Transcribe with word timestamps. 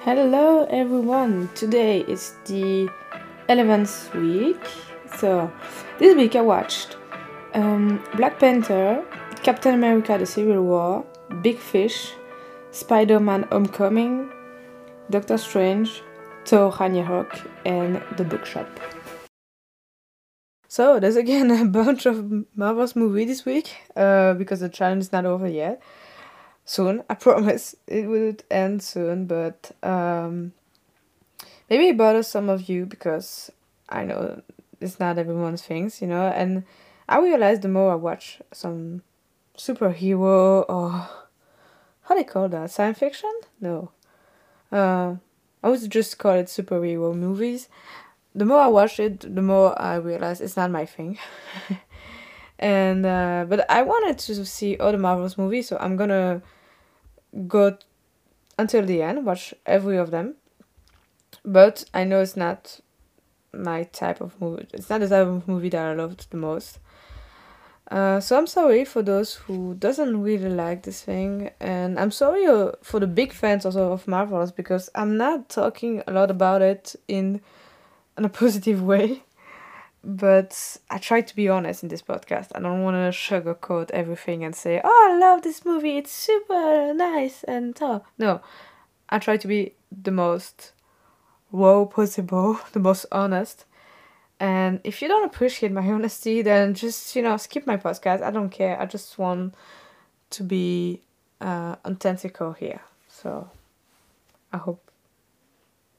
Hello 0.00 0.66
everyone! 0.70 1.48
Today 1.54 2.00
is 2.02 2.34
the 2.44 2.88
11th 3.48 4.14
week. 4.14 4.60
So, 5.16 5.50
this 5.98 6.14
week 6.14 6.36
I 6.36 6.42
watched 6.42 6.96
um, 7.54 8.00
Black 8.14 8.38
Panther, 8.38 9.04
Captain 9.42 9.74
America 9.74 10.16
the 10.16 10.26
Civil 10.26 10.62
War, 10.62 11.04
Big 11.42 11.58
Fish, 11.58 12.12
Spider 12.70 13.18
Man 13.18 13.44
Homecoming, 13.50 14.30
Doctor 15.10 15.38
Strange, 15.38 16.02
Thor 16.44 16.70
Ragnarok, 16.78 17.40
and 17.64 18.00
The 18.16 18.24
Bookshop. 18.24 18.68
So, 20.68 21.00
there's 21.00 21.16
again 21.16 21.50
a 21.62 21.64
bunch 21.64 22.06
of 22.06 22.46
Marvel's 22.54 22.94
movies 22.94 23.26
this 23.26 23.44
week 23.44 23.74
uh, 23.96 24.34
because 24.34 24.60
the 24.60 24.68
challenge 24.68 25.04
is 25.04 25.12
not 25.12 25.24
over 25.26 25.48
yet 25.48 25.82
soon. 26.66 27.02
I 27.08 27.14
promise 27.26 27.74
it 27.86 28.06
would 28.06 28.44
end 28.50 28.82
soon, 28.82 29.24
but 29.24 29.72
um, 29.82 30.52
maybe 31.70 31.88
it 31.88 31.96
bothers 31.96 32.28
some 32.28 32.50
of 32.50 32.68
you 32.68 32.84
because 32.84 33.50
I 33.88 34.04
know 34.04 34.42
it's 34.80 35.00
not 35.00 35.16
everyone's 35.16 35.62
things, 35.62 36.02
you 36.02 36.08
know. 36.08 36.26
And 36.26 36.64
I 37.08 37.20
realize 37.20 37.60
the 37.60 37.68
more 37.68 37.92
I 37.92 37.94
watch 37.94 38.42
some 38.52 39.02
superhero 39.56 40.64
or 40.68 41.08
how 42.02 42.14
they 42.14 42.24
call 42.24 42.48
that 42.48 42.70
science 42.70 42.98
fiction? 42.98 43.32
No, 43.60 43.90
uh, 44.70 45.16
I 45.62 45.68
would 45.68 45.90
just 45.90 46.18
call 46.18 46.32
it 46.32 46.46
superhero 46.46 47.14
movies. 47.14 47.68
The 48.34 48.44
more 48.44 48.60
I 48.60 48.68
watch 48.68 49.00
it, 49.00 49.34
the 49.34 49.42
more 49.42 49.80
I 49.80 49.96
realize 49.96 50.40
it's 50.40 50.56
not 50.56 50.70
my 50.70 50.84
thing. 50.84 51.18
and 52.58 53.06
uh, 53.06 53.46
but 53.48 53.68
I 53.70 53.82
wanted 53.82 54.18
to 54.18 54.44
see 54.44 54.76
all 54.76 54.92
the 54.92 54.98
Marvels 54.98 55.38
movies, 55.38 55.68
so 55.68 55.78
I'm 55.80 55.96
gonna 55.96 56.42
go 57.46 57.76
until 58.58 58.84
the 58.84 59.02
end, 59.02 59.26
watch 59.26 59.54
every 59.64 59.96
of 59.96 60.10
them. 60.10 60.34
But 61.44 61.84
I 61.92 62.04
know 62.04 62.20
it's 62.20 62.36
not 62.36 62.80
my 63.52 63.84
type 63.84 64.20
of 64.20 64.40
movie. 64.40 64.66
It's 64.72 64.90
not 64.90 65.00
the 65.00 65.08
type 65.08 65.26
of 65.26 65.46
movie 65.46 65.68
that 65.70 65.86
I 65.86 65.94
loved 65.94 66.30
the 66.30 66.36
most. 66.36 66.78
Uh, 67.90 68.18
so 68.18 68.36
I'm 68.36 68.48
sorry 68.48 68.84
for 68.84 69.00
those 69.02 69.34
who 69.34 69.74
doesn't 69.74 70.20
really 70.20 70.48
like 70.48 70.82
this 70.82 71.02
thing, 71.02 71.50
and 71.60 72.00
I'm 72.00 72.10
sorry 72.10 72.44
uh, 72.44 72.72
for 72.82 72.98
the 72.98 73.06
big 73.06 73.32
fans 73.32 73.64
also 73.64 73.92
of 73.92 74.08
Marvels 74.08 74.50
because 74.50 74.90
I'm 74.96 75.16
not 75.16 75.48
talking 75.48 76.02
a 76.08 76.12
lot 76.12 76.30
about 76.30 76.62
it 76.62 76.96
in, 77.06 77.40
in 78.18 78.24
a 78.24 78.28
positive 78.42 78.82
way 78.82 79.22
but 80.06 80.76
I 80.88 80.98
try 80.98 81.20
to 81.20 81.36
be 81.36 81.48
honest 81.48 81.82
in 81.82 81.88
this 81.88 82.00
podcast. 82.00 82.52
I 82.54 82.60
don't 82.60 82.84
want 82.84 82.94
to 82.94 83.18
sugarcoat 83.18 83.90
everything 83.90 84.44
and 84.44 84.54
say, 84.54 84.80
"Oh, 84.82 85.10
I 85.10 85.18
love 85.18 85.42
this 85.42 85.64
movie. 85.64 85.96
It's 85.98 86.12
super 86.12 86.94
nice 86.94 87.42
and 87.42 87.74
tough." 87.74 88.02
No, 88.16 88.40
I 89.08 89.18
try 89.18 89.36
to 89.36 89.48
be 89.48 89.74
the 89.90 90.12
most 90.12 90.72
raw 91.50 91.84
possible, 91.84 92.60
the 92.72 92.78
most 92.78 93.06
honest. 93.10 93.64
And 94.38 94.80
if 94.84 95.02
you 95.02 95.08
don't 95.08 95.24
appreciate 95.24 95.72
my 95.72 95.86
honesty, 95.96 96.40
then 96.40 96.74
just 96.74 97.16
you 97.16 97.22
know 97.22 97.36
skip 97.36 97.66
my 97.66 97.76
podcast. 97.76 98.22
I 98.22 98.30
don't 98.30 98.50
care. 98.50 98.80
I 98.80 98.86
just 98.86 99.18
want 99.18 99.54
to 100.30 100.42
be 100.44 101.00
uh, 101.40 101.76
authentical 101.84 102.56
here. 102.56 102.80
So 103.08 103.50
I 104.52 104.58
hope 104.58 104.88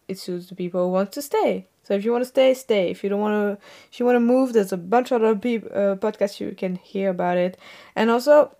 it 0.07 0.17
suits 0.17 0.47
the 0.47 0.55
people 0.55 0.85
who 0.85 0.91
want 0.93 1.11
to 1.11 1.21
stay. 1.21 1.67
So 1.87 1.93
if 1.93 2.03
you 2.03 2.11
want 2.11 2.23
to 2.23 2.27
stay, 2.27 2.53
stay. 2.53 2.91
If 2.91 3.01
you 3.01 3.09
don't 3.09 3.21
want 3.21 3.33
to, 3.33 3.65
if 3.89 3.97
you 3.97 4.05
want 4.05 4.17
to 4.17 4.19
move, 4.19 4.51
there's 4.51 4.73
a 4.73 4.77
bunch 4.77 5.09
of 5.11 5.23
other 5.23 5.37
people 5.37 5.69
uh, 5.71 5.95
podcasts 5.95 6.37
you 6.41 6.51
can 6.51 6.75
hear 6.75 7.11
about 7.11 7.37
it. 7.37 7.57
And 7.95 8.09
also, 8.09 8.53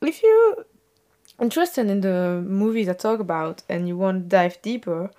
if 0.00 0.22
you're 0.22 0.64
interested 1.38 1.90
in 1.90 2.00
the 2.00 2.42
movies 2.42 2.88
I 2.88 2.94
talk 2.94 3.20
about 3.20 3.62
and 3.68 3.86
you 3.86 3.98
want 3.98 4.22
to 4.22 4.28
dive 4.30 4.62
deeper, 4.62 5.10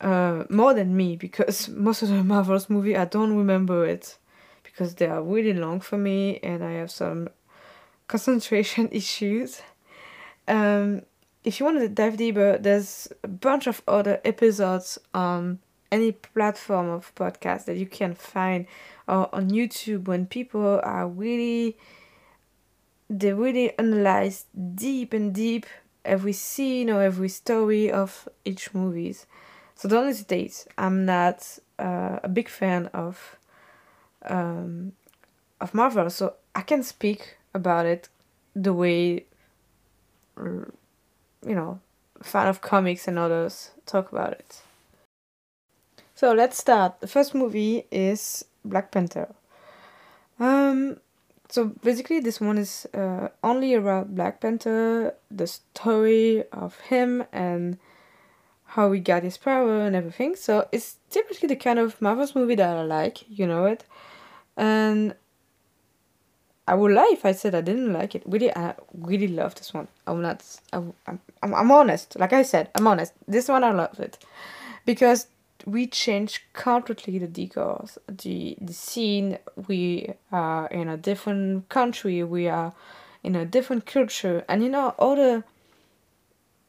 uh, 0.00 0.44
more 0.48 0.74
than 0.74 0.96
me, 0.96 1.16
because 1.16 1.68
most 1.86 2.02
of 2.02 2.08
the 2.08 2.22
Marvel's 2.22 2.70
movie 2.70 2.96
I 2.96 3.06
don't 3.06 3.36
remember 3.36 3.84
it 3.84 4.16
because 4.62 4.94
they 4.94 5.06
are 5.06 5.24
really 5.24 5.54
long 5.54 5.80
for 5.80 5.98
me 5.98 6.38
and 6.44 6.62
I 6.62 6.74
have 6.74 6.92
some 6.92 7.30
concentration 8.06 8.88
issues. 8.92 9.60
Um, 10.46 11.02
if 11.42 11.58
you 11.58 11.66
want 11.66 11.80
to 11.80 11.88
dive 11.88 12.16
deeper, 12.16 12.58
there's 12.58 13.08
a 13.24 13.28
bunch 13.28 13.66
of 13.66 13.82
other 13.88 14.20
episodes 14.24 15.00
on 15.12 15.58
any 15.90 16.12
platform 16.12 16.88
of 16.88 17.14
podcast 17.14 17.64
that 17.64 17.76
you 17.76 17.86
can 17.86 18.14
find 18.14 18.66
or 19.06 19.34
on 19.34 19.50
YouTube 19.50 20.06
when 20.06 20.26
people 20.26 20.80
are 20.82 21.08
really 21.08 21.76
they 23.10 23.32
really 23.32 23.76
analyze 23.78 24.44
deep 24.74 25.12
and 25.12 25.34
deep 25.34 25.64
every 26.04 26.32
scene 26.32 26.90
or 26.90 27.02
every 27.02 27.28
story 27.28 27.90
of 27.90 28.28
each 28.44 28.74
movies. 28.74 29.26
So 29.74 29.88
don't 29.88 30.06
hesitate. 30.06 30.66
I'm 30.76 31.04
not 31.04 31.58
uh, 31.78 32.18
a 32.22 32.28
big 32.28 32.48
fan 32.48 32.86
of 32.92 33.36
um, 34.26 34.92
of 35.60 35.72
Marvel, 35.74 36.10
so 36.10 36.34
I 36.54 36.62
can 36.62 36.82
speak 36.82 37.36
about 37.54 37.86
it 37.86 38.08
the 38.54 38.74
way 38.74 39.24
you 40.36 41.54
know 41.54 41.80
fan 42.22 42.48
of 42.48 42.60
comics 42.60 43.06
and 43.08 43.18
others 43.18 43.70
talk 43.86 44.10
about 44.12 44.32
it. 44.32 44.60
So 46.18 46.32
let's 46.32 46.58
start. 46.58 46.98
The 46.98 47.06
first 47.06 47.32
movie 47.32 47.86
is 47.92 48.44
Black 48.64 48.90
Panther. 48.90 49.36
Um, 50.40 50.96
so 51.48 51.66
basically, 51.66 52.18
this 52.18 52.40
one 52.40 52.58
is 52.58 52.88
uh, 52.92 53.28
only 53.44 53.72
about 53.74 54.16
Black 54.16 54.40
Panther, 54.40 55.14
the 55.30 55.46
story 55.46 56.42
of 56.50 56.74
him 56.80 57.22
and 57.32 57.78
how 58.64 58.90
he 58.90 58.98
got 58.98 59.22
his 59.22 59.38
power 59.38 59.82
and 59.82 59.94
everything. 59.94 60.34
So 60.34 60.66
it's 60.72 60.96
typically 61.08 61.46
the 61.46 61.54
kind 61.54 61.78
of 61.78 62.02
Marvel's 62.02 62.34
movie 62.34 62.56
that 62.56 62.76
I 62.76 62.82
like, 62.82 63.22
you 63.30 63.46
know 63.46 63.66
it. 63.66 63.84
And 64.56 65.14
I 66.66 66.74
would 66.74 66.90
lie 66.90 67.10
if 67.12 67.24
I 67.24 67.30
said 67.30 67.54
I 67.54 67.60
didn't 67.60 67.92
like 67.92 68.16
it. 68.16 68.24
Really, 68.26 68.52
I 68.56 68.74
really 68.92 69.28
love 69.28 69.54
this 69.54 69.72
one. 69.72 69.86
I'm 70.04 70.20
not. 70.20 70.42
I'm, 70.72 70.94
I'm, 71.06 71.20
I'm 71.44 71.70
honest. 71.70 72.18
Like 72.18 72.32
I 72.32 72.42
said, 72.42 72.70
I'm 72.74 72.88
honest. 72.88 73.12
This 73.28 73.46
one 73.46 73.62
I 73.62 73.70
love 73.70 74.00
it 74.00 74.18
because 74.84 75.28
we 75.68 75.86
change 75.86 76.44
completely 76.54 77.18
the 77.18 77.28
decors, 77.28 77.98
the 78.08 78.56
the 78.60 78.72
scene. 78.72 79.38
We 79.68 80.14
are 80.32 80.66
in 80.68 80.88
a 80.88 80.96
different 80.96 81.68
country. 81.68 82.24
We 82.24 82.48
are 82.48 82.72
in 83.22 83.36
a 83.36 83.44
different 83.44 83.84
culture, 83.84 84.44
and 84.48 84.62
you 84.62 84.70
know 84.70 84.94
all 84.98 85.16
the 85.16 85.44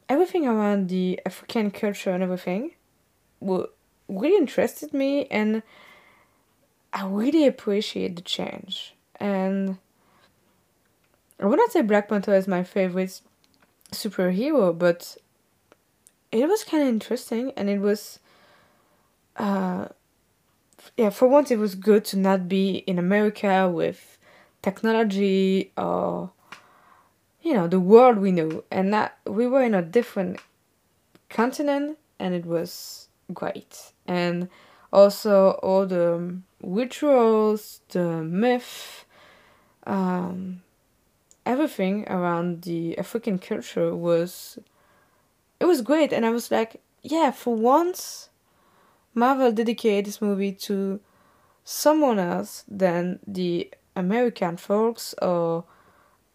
everything 0.09 0.45
around 0.47 0.89
the 0.89 1.19
African 1.25 1.71
culture 1.71 2.11
and 2.11 2.23
everything, 2.23 2.71
really 3.41 4.37
interested 4.37 4.93
me, 4.93 5.25
and 5.27 5.63
I 6.91 7.05
really 7.05 7.45
appreciate 7.47 8.15
the 8.15 8.21
change. 8.21 8.95
And 9.19 9.77
I 11.39 11.45
would 11.45 11.59
not 11.59 11.71
say 11.71 11.81
Black 11.81 12.09
Panther 12.09 12.33
is 12.33 12.47
my 12.47 12.63
favorite 12.63 13.21
superhero, 13.91 14.77
but 14.77 15.15
it 16.31 16.47
was 16.49 16.63
kind 16.63 16.83
of 16.83 16.89
interesting, 16.89 17.53
and 17.55 17.69
it 17.69 17.79
was 17.79 18.19
uh, 19.39 19.87
yeah, 20.97 21.09
for 21.09 21.27
once 21.27 21.49
it 21.49 21.57
was 21.59 21.75
good 21.75 22.05
to 22.05 22.17
not 22.17 22.47
be 22.47 22.77
in 22.85 22.99
America 22.99 23.69
with 23.69 24.17
technology 24.61 25.71
or 25.77 26.31
you 27.41 27.53
know 27.53 27.67
the 27.67 27.79
world 27.79 28.17
we 28.17 28.31
knew, 28.31 28.63
and 28.69 28.93
that 28.93 29.17
we 29.25 29.47
were 29.47 29.63
in 29.63 29.73
a 29.73 29.81
different 29.81 30.39
continent, 31.29 31.97
and 32.19 32.33
it 32.33 32.45
was 32.45 33.07
great. 33.33 33.93
And 34.05 34.49
also 34.91 35.51
all 35.63 35.85
the 35.85 36.37
rituals, 36.61 37.81
the 37.89 38.23
myth, 38.23 39.05
um, 39.85 40.61
everything 41.45 42.07
around 42.09 42.63
the 42.63 42.97
African 42.97 43.39
culture 43.39 43.95
was 43.95 44.59
it 45.59 45.65
was 45.65 45.81
great, 45.81 46.11
and 46.11 46.25
I 46.25 46.29
was 46.31 46.51
like, 46.51 46.81
yeah, 47.01 47.31
for 47.31 47.55
once 47.55 48.28
Marvel 49.19 49.51
dedicated 49.51 50.05
this 50.05 50.21
movie 50.21 50.53
to 50.53 50.99
someone 51.63 52.17
else 52.17 52.63
than 52.67 53.19
the 53.27 53.69
American 53.95 54.57
folks 54.57 55.13
or 55.21 55.65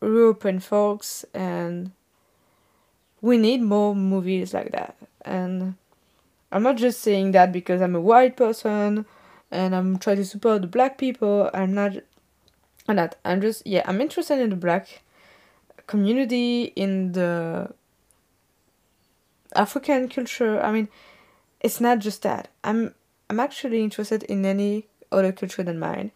European 0.02 0.60
folks, 0.60 1.25
and 1.34 1.92
we 3.20 3.38
need 3.38 3.62
more 3.62 3.96
movies 3.96 4.52
like 4.52 4.70
that. 4.72 4.96
And 5.25 5.75
I'm 6.52 6.62
not 6.62 6.76
just 6.76 7.00
saying 7.00 7.32
that 7.32 7.52
because 7.52 7.81
I'm 7.81 7.96
a 7.96 8.00
white 8.00 8.36
person 8.36 9.06
and 9.50 9.75
I'm 9.75 9.98
trying 9.98 10.16
to 10.16 10.25
support 10.25 10.62
the 10.62 10.69
black 10.69 10.98
people. 10.98 11.50
I'm 11.54 11.75
not. 11.75 11.96
I'm 12.87 12.96
not. 12.96 13.16
I'm 13.25 13.40
just 13.40 13.66
yeah. 13.66 13.82
I'm 13.87 14.00
interested 14.00 14.38
in 14.40 14.50
the 14.50 14.56
black 14.56 15.02
community 15.87 16.72
in 16.76 17.12
the 17.12 17.72
African 19.56 20.08
culture. 20.08 20.60
I 20.60 20.70
mean, 20.72 20.88
it's 21.64 21.81
not 21.81 21.99
just 21.99 22.22
that. 22.22 22.49
I'm 22.62 22.94
I'm 23.31 23.40
actually 23.40 23.82
interested 23.82 24.22
in 24.25 24.44
any 24.44 24.87
other 25.11 25.32
culture 25.32 25.64
than 25.64 25.78
mine. 25.78 26.12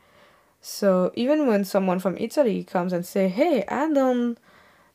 So 0.61 1.11
even 1.15 1.47
when 1.47 1.65
someone 1.65 2.00
from 2.00 2.17
Italy 2.19 2.65
comes 2.65 2.93
and 2.93 3.05
say, 3.06 3.29
"Hey, 3.29 3.65
I 3.67 3.89
don't 3.93 4.39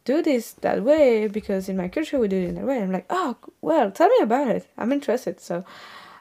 do 0.05 0.21
this 0.21 0.51
that 0.61 0.83
way 0.83 1.27
because 1.27 1.69
in 1.69 1.77
my 1.77 1.87
culture 1.87 2.19
we 2.19 2.27
do 2.27 2.37
it 2.37 2.49
in 2.49 2.55
that 2.55 2.65
way. 2.65 2.81
I'm 2.81 2.91
like, 2.91 3.05
oh 3.09 3.37
well, 3.61 3.91
tell 3.91 4.09
me 4.09 4.17
about 4.21 4.47
it. 4.49 4.67
I'm 4.77 4.91
interested. 4.91 5.39
So, 5.39 5.65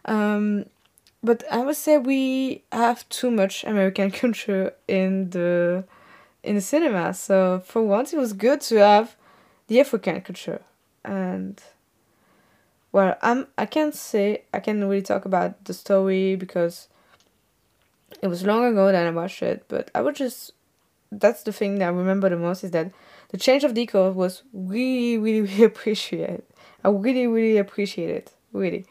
um, 0.05 0.67
but 1.23 1.45
I 1.51 1.59
would 1.65 1.77
say 1.77 1.99
we 1.99 2.63
have 2.73 3.09
too 3.09 3.31
much 3.31 3.65
American 3.65 4.11
culture 4.23 4.75
in 4.89 5.31
the 5.31 5.85
in 6.43 6.55
the 6.57 6.61
cinema. 6.61 7.15
So 7.15 7.63
for 7.65 7.83
once, 7.83 8.13
it 8.13 8.19
was 8.19 8.33
good 8.33 8.61
to 8.63 8.77
have 8.77 9.17
the 9.69 9.81
African 9.81 10.21
culture 10.23 10.63
and 11.05 11.61
well 12.93 13.17
i'm 13.23 13.47
i 13.59 13.67
can't 13.67 13.95
say 13.95 14.45
i 14.55 14.61
can't 14.61 14.81
really 14.81 15.03
talk 15.03 15.25
about 15.25 15.65
the 15.65 15.75
story 15.75 16.37
because 16.37 16.89
it 18.23 18.29
was 18.29 18.45
long 18.45 18.65
ago 18.65 18.93
that 18.93 19.07
i 19.07 19.11
watched 19.11 19.43
it 19.43 19.65
but 19.69 19.91
i 19.95 20.01
would 20.01 20.15
just 20.15 20.53
that's 21.11 21.43
the 21.43 21.53
thing 21.53 21.79
that 21.79 21.87
i 21.87 21.89
remember 21.89 22.29
the 22.29 22.37
most 22.37 22.63
is 22.63 22.71
that 22.71 22.93
the 23.33 23.39
change 23.39 23.65
of 23.65 23.75
decor 23.75 24.13
was 24.13 24.43
really 24.53 25.19
really 25.19 25.41
really 25.49 25.65
appreciated. 25.65 26.45
I 26.85 26.89
really 26.89 27.27
really 27.27 27.59
appreciate 27.59 28.11
it 28.11 28.33
really. 28.53 28.87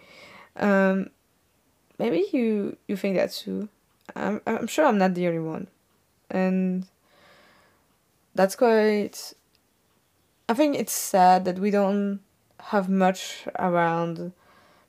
Um 0.57 1.09
maybe 1.97 2.25
you 2.33 2.77
you 2.87 2.97
think 2.97 3.15
that 3.15 3.31
too. 3.31 3.69
I'm 4.15 4.41
i'm 4.45 4.67
sure 4.67 4.85
i'm 4.85 4.97
not 4.97 5.13
the 5.13 5.27
only 5.27 5.39
one. 5.39 5.67
And 6.29 6.87
that's 8.33 8.55
quite 8.55 9.33
i 10.49 10.53
think 10.53 10.77
it's 10.77 10.93
sad 10.93 11.45
that 11.45 11.59
we 11.59 11.69
don't 11.69 12.21
have 12.65 12.89
much 12.89 13.47
around 13.57 14.31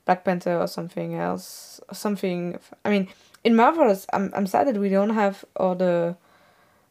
Black 0.05 0.23
Panther 0.23 0.59
or 0.59 0.67
something 0.67 1.15
else 1.15 1.79
or 1.89 1.95
something. 1.95 2.59
I 2.83 2.89
mean, 2.89 3.07
in 3.43 3.55
Marvels, 3.55 4.05
I'm 4.13 4.31
I'm 4.35 4.47
sad 4.47 4.67
that 4.67 4.77
we 4.77 4.89
don't 4.89 5.11
have 5.11 5.45
all 5.55 5.75
the 5.75 6.15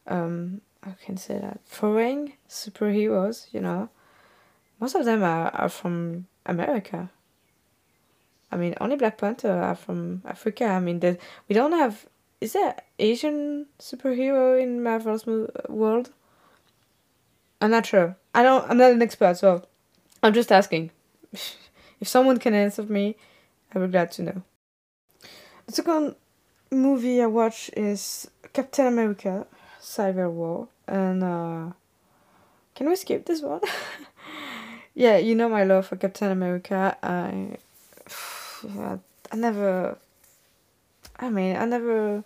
um 0.06 0.61
I 0.82 0.93
can 1.05 1.17
say 1.17 1.38
that 1.38 1.61
foreign 1.64 2.32
superheroes. 2.49 3.46
You 3.52 3.61
know, 3.61 3.88
most 4.81 4.94
of 4.94 5.05
them 5.05 5.23
are 5.23 5.50
are 5.55 5.69
from 5.69 6.26
America. 6.46 7.11
I 8.50 8.56
mean, 8.56 8.75
only 8.81 8.96
Black 8.96 9.19
Panther 9.19 9.50
are 9.50 9.75
from 9.75 10.23
Africa. 10.26 10.67
I 10.67 10.81
mean, 10.81 11.00
that 11.00 11.19
we 11.49 11.55
don't 11.55 11.73
have. 11.73 12.06
Is 12.40 12.55
there 12.55 12.75
Asian 12.99 13.67
superhero 13.78 14.61
in 14.61 14.82
Marvel's 14.82 15.25
world? 15.69 16.11
I'm 17.61 17.70
not 17.70 17.87
sure. 17.87 18.17
I 18.35 18.43
don't. 18.43 18.69
I'm 18.69 18.76
not 18.76 18.93
an 18.93 19.00
expert, 19.00 19.38
so 19.38 19.64
I'm 20.23 20.33
just 20.33 20.53
asking. 20.53 20.91
if 21.33 22.07
someone 22.07 22.39
can 22.39 22.55
answer 22.55 22.85
me, 22.85 23.17
I 23.75 23.79
would 23.79 23.89
be 23.89 23.93
glad 23.93 24.13
to 24.13 24.23
know. 24.23 24.43
The 25.67 25.73
second 25.73 26.15
movie 26.71 27.21
I 27.21 27.27
watched 27.27 27.71
is 27.77 28.31
Captain 28.53 28.87
America 28.87 29.47
Civil 29.81 30.31
War. 30.31 30.69
And 30.87 31.25
uh, 31.25 31.73
can 32.75 32.89
we 32.89 32.95
skip 32.95 33.27
this 33.27 33.43
one? 33.43 33.61
yeah, 34.95 35.17
you 35.17 35.35
know 35.35 35.49
my 35.49 35.65
love 35.65 35.87
for 35.87 35.97
Captain 35.97 36.31
America. 36.31 36.97
I, 37.03 37.57
yeah, 38.63 38.99
I 39.33 39.37
never. 39.37 39.99
I 41.19 41.31
mean, 41.31 41.57
I 41.57 41.65
never 41.65 42.23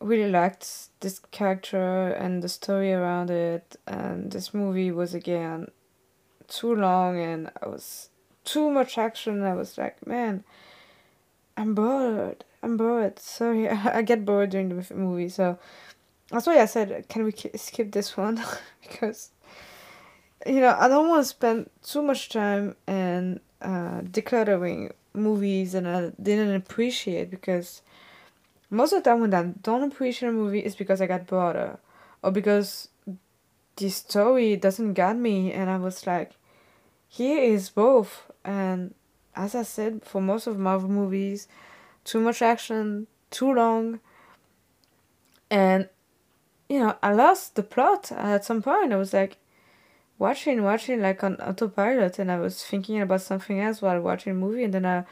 really 0.00 0.30
liked 0.30 0.88
this 1.00 1.18
character 1.30 2.08
and 2.08 2.42
the 2.42 2.48
story 2.48 2.92
around 2.92 3.30
it. 3.30 3.76
And 3.86 4.30
this 4.32 4.54
movie 4.54 4.90
was 4.90 5.12
again 5.12 5.68
too 6.48 6.74
long 6.74 7.18
and 7.18 7.50
I 7.62 7.68
was 7.68 8.10
too 8.44 8.70
much 8.70 8.98
action. 8.98 9.42
I 9.42 9.54
was 9.54 9.76
like, 9.76 10.06
man, 10.06 10.44
I'm 11.56 11.74
bored. 11.74 12.44
I'm 12.62 12.76
bored. 12.76 13.18
Sorry, 13.18 13.68
I 13.70 14.02
get 14.02 14.24
bored 14.24 14.50
during 14.50 14.68
the 14.68 14.94
movie. 14.94 15.28
So 15.28 15.58
that's 16.30 16.46
why 16.46 16.60
I 16.60 16.66
said, 16.66 17.06
can 17.08 17.24
we 17.24 17.32
skip 17.54 17.92
this 17.92 18.16
one? 18.16 18.42
because, 18.82 19.30
you 20.46 20.60
know, 20.60 20.76
I 20.78 20.88
don't 20.88 21.08
want 21.08 21.22
to 21.22 21.28
spend 21.28 21.70
too 21.82 22.02
much 22.02 22.28
time 22.28 22.76
and 22.86 23.40
uh, 23.62 24.00
decluttering 24.02 24.92
movies 25.14 25.74
and 25.74 25.88
I 25.88 26.12
didn't 26.22 26.54
appreciate 26.54 27.30
because 27.30 27.82
most 28.68 28.92
of 28.92 29.02
the 29.02 29.10
time 29.10 29.20
when 29.20 29.34
I 29.34 29.44
don't 29.62 29.90
appreciate 29.90 30.28
a 30.28 30.32
movie 30.32 30.60
is 30.60 30.76
because 30.76 31.00
I 31.00 31.06
got 31.06 31.26
bored 31.26 31.78
or 32.22 32.30
because 32.30 32.88
the 33.76 33.90
story 33.90 34.56
doesn't 34.56 34.94
get 34.94 35.16
me 35.16 35.52
and 35.52 35.68
I 35.70 35.76
was 35.76 36.06
like 36.06 36.32
here 37.08 37.42
is 37.42 37.70
both. 37.70 38.30
And 38.44 38.94
as 39.34 39.54
I 39.54 39.62
said 39.62 40.02
for 40.04 40.20
most 40.20 40.46
of 40.46 40.58
Marvel 40.58 40.88
movies 40.88 41.48
too 42.04 42.20
much 42.20 42.42
action 42.42 43.06
too 43.30 43.52
long. 43.52 44.00
And 45.50 45.88
you 46.68 46.80
know 46.80 46.96
I 47.02 47.12
lost 47.12 47.54
the 47.54 47.62
plot 47.62 48.10
at 48.12 48.44
some 48.44 48.62
point. 48.62 48.92
I 48.92 48.96
was 48.96 49.12
like 49.12 49.36
watching 50.18 50.62
watching 50.62 51.02
like 51.02 51.22
on 51.22 51.36
autopilot. 51.36 52.18
And 52.18 52.30
I 52.30 52.38
was 52.38 52.64
thinking 52.64 53.00
about 53.00 53.22
something 53.22 53.60
else 53.60 53.82
while 53.82 54.00
watching 54.00 54.32
a 54.32 54.36
movie. 54.36 54.64
And 54.64 54.74
then 54.74 54.86
I 54.86 55.04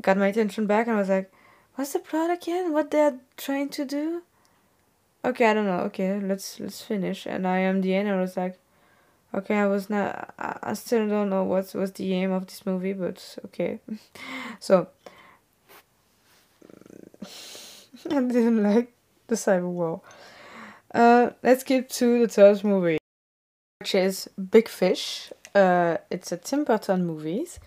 got 0.00 0.16
my 0.16 0.28
attention 0.28 0.66
back 0.66 0.86
and 0.86 0.96
I 0.96 1.00
was 1.00 1.08
like 1.08 1.30
what's 1.74 1.92
the 1.92 1.98
plot 1.98 2.30
again? 2.30 2.72
What 2.72 2.90
they're 2.90 3.18
trying 3.36 3.70
to 3.70 3.84
do 3.84 4.22
okay 5.24 5.46
I 5.50 5.54
don't 5.54 5.66
know. 5.66 5.80
Okay 5.80 6.20
let's 6.20 6.60
let's 6.60 6.82
finish. 6.82 7.26
And 7.26 7.46
I 7.46 7.58
am 7.58 7.80
the 7.80 7.94
end. 7.94 8.08
I 8.08 8.20
was 8.20 8.36
like 8.36 8.58
okay 9.34 9.58
I 9.58 9.66
was 9.66 9.88
not 9.88 10.34
I, 10.38 10.58
I 10.62 10.74
still 10.74 11.08
don't 11.08 11.30
know 11.30 11.44
what 11.44 11.74
was 11.74 11.92
the 11.92 12.12
aim 12.14 12.32
of 12.32 12.46
this 12.46 12.66
movie 12.66 12.92
but 12.92 13.38
okay. 13.46 13.80
So 14.60 14.88
I 18.10 18.20
didn't 18.20 18.62
like 18.62 18.92
the 19.26 19.36
Civil 19.36 19.72
War. 19.72 20.00
Uh 20.94 21.30
let's 21.42 21.64
get 21.64 21.88
to 21.90 22.20
the 22.20 22.28
third 22.28 22.64
movie 22.64 22.98
which 23.80 23.94
is 23.94 24.28
Big 24.50 24.68
Fish. 24.68 25.32
Uh 25.54 25.98
it's 26.10 26.32
a 26.32 26.36
Tim 26.36 26.64
Burton 26.64 27.06
movies. 27.06 27.60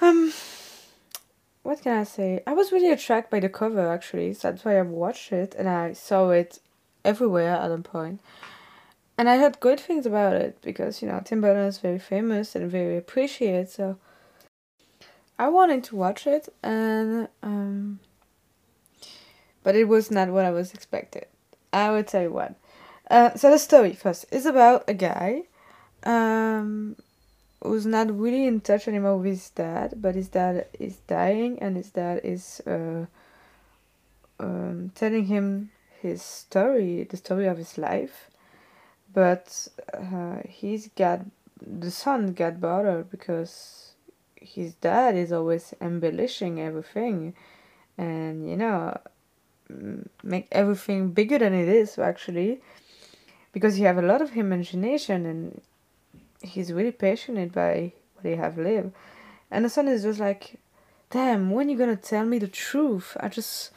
Um 0.00 0.32
what 1.62 1.82
can 1.82 1.98
I 1.98 2.04
say? 2.04 2.42
I 2.46 2.52
was 2.54 2.72
really 2.72 2.90
attracted 2.90 3.30
by 3.30 3.40
the 3.40 3.48
cover 3.48 3.88
actually, 3.92 4.34
so 4.34 4.50
that's 4.50 4.64
why 4.64 4.78
I 4.78 4.82
watched 4.82 5.32
it 5.32 5.54
and 5.56 5.68
I 5.68 5.92
saw 5.92 6.30
it 6.30 6.60
everywhere 7.04 7.54
at 7.56 7.70
one 7.70 7.82
point. 7.82 8.20
and 9.18 9.28
I 9.28 9.38
heard 9.38 9.60
good 9.60 9.78
things 9.80 10.06
about 10.06 10.34
it 10.34 10.58
because 10.62 11.02
you 11.02 11.08
know 11.08 11.20
Tim 11.24 11.40
Burton 11.40 11.64
is 11.66 11.78
very 11.78 11.98
famous 11.98 12.54
and 12.56 12.70
very 12.70 12.96
appreciated. 12.96 13.70
So 13.70 13.98
I 15.38 15.48
wanted 15.48 15.84
to 15.84 15.96
watch 15.96 16.26
it, 16.26 16.48
and 16.62 17.28
um, 17.42 18.00
but 19.62 19.76
it 19.76 19.84
was 19.84 20.10
not 20.10 20.28
what 20.28 20.44
I 20.44 20.50
was 20.50 20.72
expected. 20.74 21.26
I 21.72 21.90
will 21.90 22.04
tell 22.04 22.22
you 22.22 22.30
what. 22.32 22.54
Uh, 23.10 23.34
so 23.34 23.50
the 23.50 23.58
story 23.58 23.92
first 23.94 24.24
is 24.30 24.46
about 24.46 24.84
a 24.88 24.94
guy 24.94 25.42
um, 26.04 26.96
who's 27.62 27.86
not 27.86 28.16
really 28.18 28.46
in 28.46 28.60
touch 28.60 28.88
anymore 28.88 29.16
with 29.16 29.26
his 29.26 29.50
dad, 29.50 29.94
but 29.96 30.14
his 30.14 30.28
dad 30.28 30.66
is 30.78 30.96
dying, 31.06 31.58
and 31.60 31.76
his 31.76 31.90
dad 31.90 32.20
is 32.24 32.60
uh, 32.66 33.06
um, 34.40 34.90
telling 34.94 35.26
him 35.26 35.70
his 36.00 36.22
story, 36.22 37.04
the 37.04 37.16
story 37.16 37.46
of 37.46 37.58
his 37.58 37.78
life. 37.78 38.30
But 39.14 39.68
uh, 39.92 40.38
he's 40.48 40.88
got 40.96 41.20
the 41.64 41.90
son 41.90 42.32
got 42.32 42.60
bothered 42.60 43.10
because 43.10 43.92
his 44.34 44.74
dad 44.74 45.14
is 45.14 45.32
always 45.32 45.74
embellishing 45.80 46.60
everything 46.60 47.34
and 47.96 48.48
you 48.48 48.56
know 48.56 48.98
make 50.22 50.48
everything 50.50 51.10
bigger 51.10 51.38
than 51.38 51.54
it 51.54 51.68
is 51.68 51.98
actually 51.98 52.60
because 53.52 53.76
he 53.76 53.84
have 53.84 53.98
a 53.98 54.02
lot 54.02 54.20
of 54.20 54.36
imagination 54.36 55.24
and 55.26 55.60
he's 56.42 56.72
really 56.72 56.92
passionate 56.92 57.52
by 57.52 57.92
what 58.14 58.26
he 58.26 58.36
have 58.36 58.58
lived. 58.58 58.92
And 59.50 59.64
the 59.64 59.70
son 59.70 59.88
is 59.88 60.02
just 60.02 60.20
like 60.20 60.58
damn 61.10 61.50
when 61.50 61.68
you 61.68 61.76
gonna 61.76 61.96
tell 61.96 62.24
me 62.24 62.38
the 62.38 62.48
truth? 62.48 63.16
I 63.20 63.28
just 63.28 63.70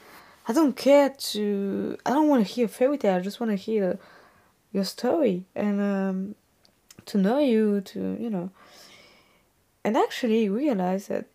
i 0.48 0.54
don't 0.54 0.76
care 0.78 1.10
to 1.10 1.98
i 2.06 2.12
don't 2.12 2.30
want 2.30 2.46
to 2.46 2.54
hear 2.54 2.68
fairy 2.68 2.98
tale. 2.98 3.16
I 3.16 3.20
just 3.20 3.40
want 3.40 3.52
to 3.52 3.56
hear 3.56 4.00
your 4.72 4.84
story 4.84 5.46
and 5.56 5.82
um, 5.82 6.36
to 7.06 7.18
know 7.18 7.40
you 7.40 7.82
to 7.82 8.18
you 8.20 8.30
know. 8.30 8.52
And 9.84 9.96
actually 9.96 10.50
realize 10.50 11.08
that 11.08 11.28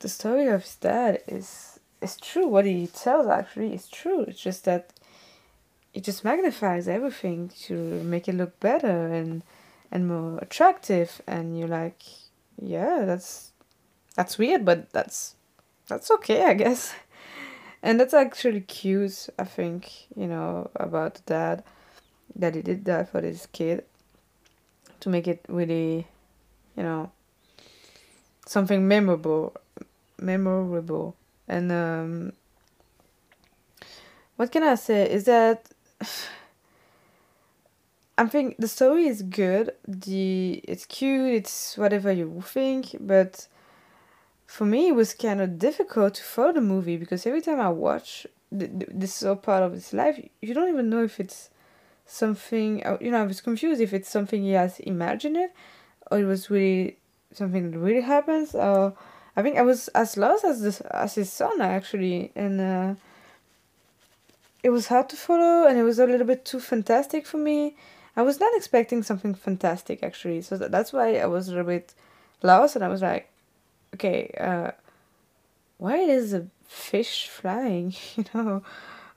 the 0.00 0.08
story 0.08 0.48
of 0.48 0.62
his 0.62 0.76
dad 0.76 1.22
is 1.28 1.78
is 2.00 2.16
true. 2.16 2.46
What 2.48 2.64
he 2.64 2.86
tells 2.88 3.28
actually 3.28 3.74
is 3.74 3.88
true. 3.88 4.22
It's 4.22 4.40
just 4.40 4.64
that 4.64 4.92
it 5.94 6.04
just 6.04 6.24
magnifies 6.24 6.88
everything 6.88 7.50
to 7.66 7.74
make 8.02 8.26
it 8.28 8.34
look 8.34 8.58
better 8.58 9.06
and 9.08 9.42
and 9.92 10.08
more 10.08 10.38
attractive 10.38 11.22
and 11.26 11.56
you're 11.56 11.68
like 11.68 12.02
yeah 12.60 13.04
that's 13.04 13.52
that's 14.16 14.38
weird 14.38 14.64
but 14.64 14.90
that's 14.92 15.36
that's 15.86 16.10
okay 16.10 16.44
i 16.44 16.54
guess 16.54 16.94
and 17.82 18.00
that's 18.00 18.14
actually 18.14 18.62
cute 18.62 19.28
i 19.38 19.44
think 19.44 20.08
you 20.16 20.26
know 20.26 20.68
about 20.74 21.20
dad 21.26 21.62
that 22.34 22.54
he 22.54 22.62
did 22.62 22.84
that 22.84 23.10
for 23.10 23.20
his 23.20 23.46
kid 23.52 23.84
to 25.00 25.08
make 25.08 25.26
it 25.26 25.44
really, 25.48 26.06
you 26.76 26.82
know, 26.82 27.10
something 28.46 28.86
memorable, 28.86 29.54
memorable. 30.18 31.16
And 31.48 31.72
um, 31.72 32.32
what 34.36 34.52
can 34.52 34.62
I 34.62 34.76
say 34.76 35.10
is 35.10 35.24
that 35.24 35.68
I 38.18 38.26
think 38.26 38.56
the 38.58 38.68
story 38.68 39.06
is 39.06 39.22
good. 39.22 39.72
The 39.86 40.60
it's 40.68 40.86
cute. 40.86 41.34
It's 41.34 41.76
whatever 41.78 42.12
you 42.12 42.42
think, 42.44 42.96
but 43.00 43.48
for 44.46 44.64
me 44.64 44.88
it 44.88 44.94
was 44.94 45.14
kind 45.14 45.40
of 45.40 45.58
difficult 45.58 46.14
to 46.14 46.22
follow 46.22 46.52
the 46.52 46.60
movie 46.60 46.96
because 46.96 47.26
every 47.26 47.40
time 47.40 47.60
I 47.60 47.70
watch 47.70 48.26
th- 48.56 48.70
th- 48.70 48.90
this 48.92 49.14
so 49.14 49.34
part 49.36 49.62
of 49.62 49.72
his 49.72 49.92
life, 49.92 50.20
you 50.40 50.54
don't 50.54 50.68
even 50.68 50.90
know 50.90 51.02
if 51.04 51.18
it's 51.20 51.50
something. 52.06 52.84
uh, 52.86 52.98
You 53.00 53.10
know, 53.12 53.22
I 53.22 53.26
was 53.26 53.40
confused 53.40 53.80
if 53.80 53.92
it's 53.94 54.10
something 54.10 54.42
he 54.42 54.52
has 54.52 54.80
imagined 54.80 55.38
or 56.10 56.18
it 56.20 56.24
was 56.26 56.50
really 56.50 56.98
something 57.32 57.70
that 57.70 57.78
really 57.78 58.02
happens. 58.02 58.54
Or 58.54 58.94
I 59.36 59.42
think 59.42 59.58
I 59.58 59.62
was 59.62 59.88
as 59.88 60.16
lost 60.16 60.44
as 60.44 60.62
this 60.62 60.80
as 60.82 61.14
his 61.16 61.32
son 61.32 61.60
actually, 61.62 62.32
and. 62.36 62.60
Uh, 62.60 62.94
it 64.62 64.70
was 64.70 64.86
hard 64.88 65.08
to 65.08 65.16
follow 65.16 65.66
and 65.66 65.78
it 65.78 65.82
was 65.82 65.98
a 65.98 66.06
little 66.06 66.26
bit 66.26 66.44
too 66.44 66.60
fantastic 66.60 67.26
for 67.26 67.36
me. 67.38 67.76
I 68.16 68.22
was 68.22 68.40
not 68.40 68.52
expecting 68.54 69.02
something 69.02 69.34
fantastic 69.34 70.02
actually, 70.02 70.42
so 70.42 70.56
tha- 70.56 70.68
that's 70.68 70.92
why 70.92 71.16
I 71.16 71.26
was 71.26 71.48
a 71.48 71.52
little 71.52 71.66
bit 71.66 71.94
lost 72.42 72.76
and 72.76 72.84
I 72.84 72.88
was 72.88 73.02
like, 73.02 73.30
okay, 73.94 74.34
uh, 74.38 74.72
why 75.78 75.96
is 75.96 76.32
a 76.32 76.46
fish 76.66 77.28
flying? 77.28 77.94
You 78.16 78.24
know, 78.34 78.62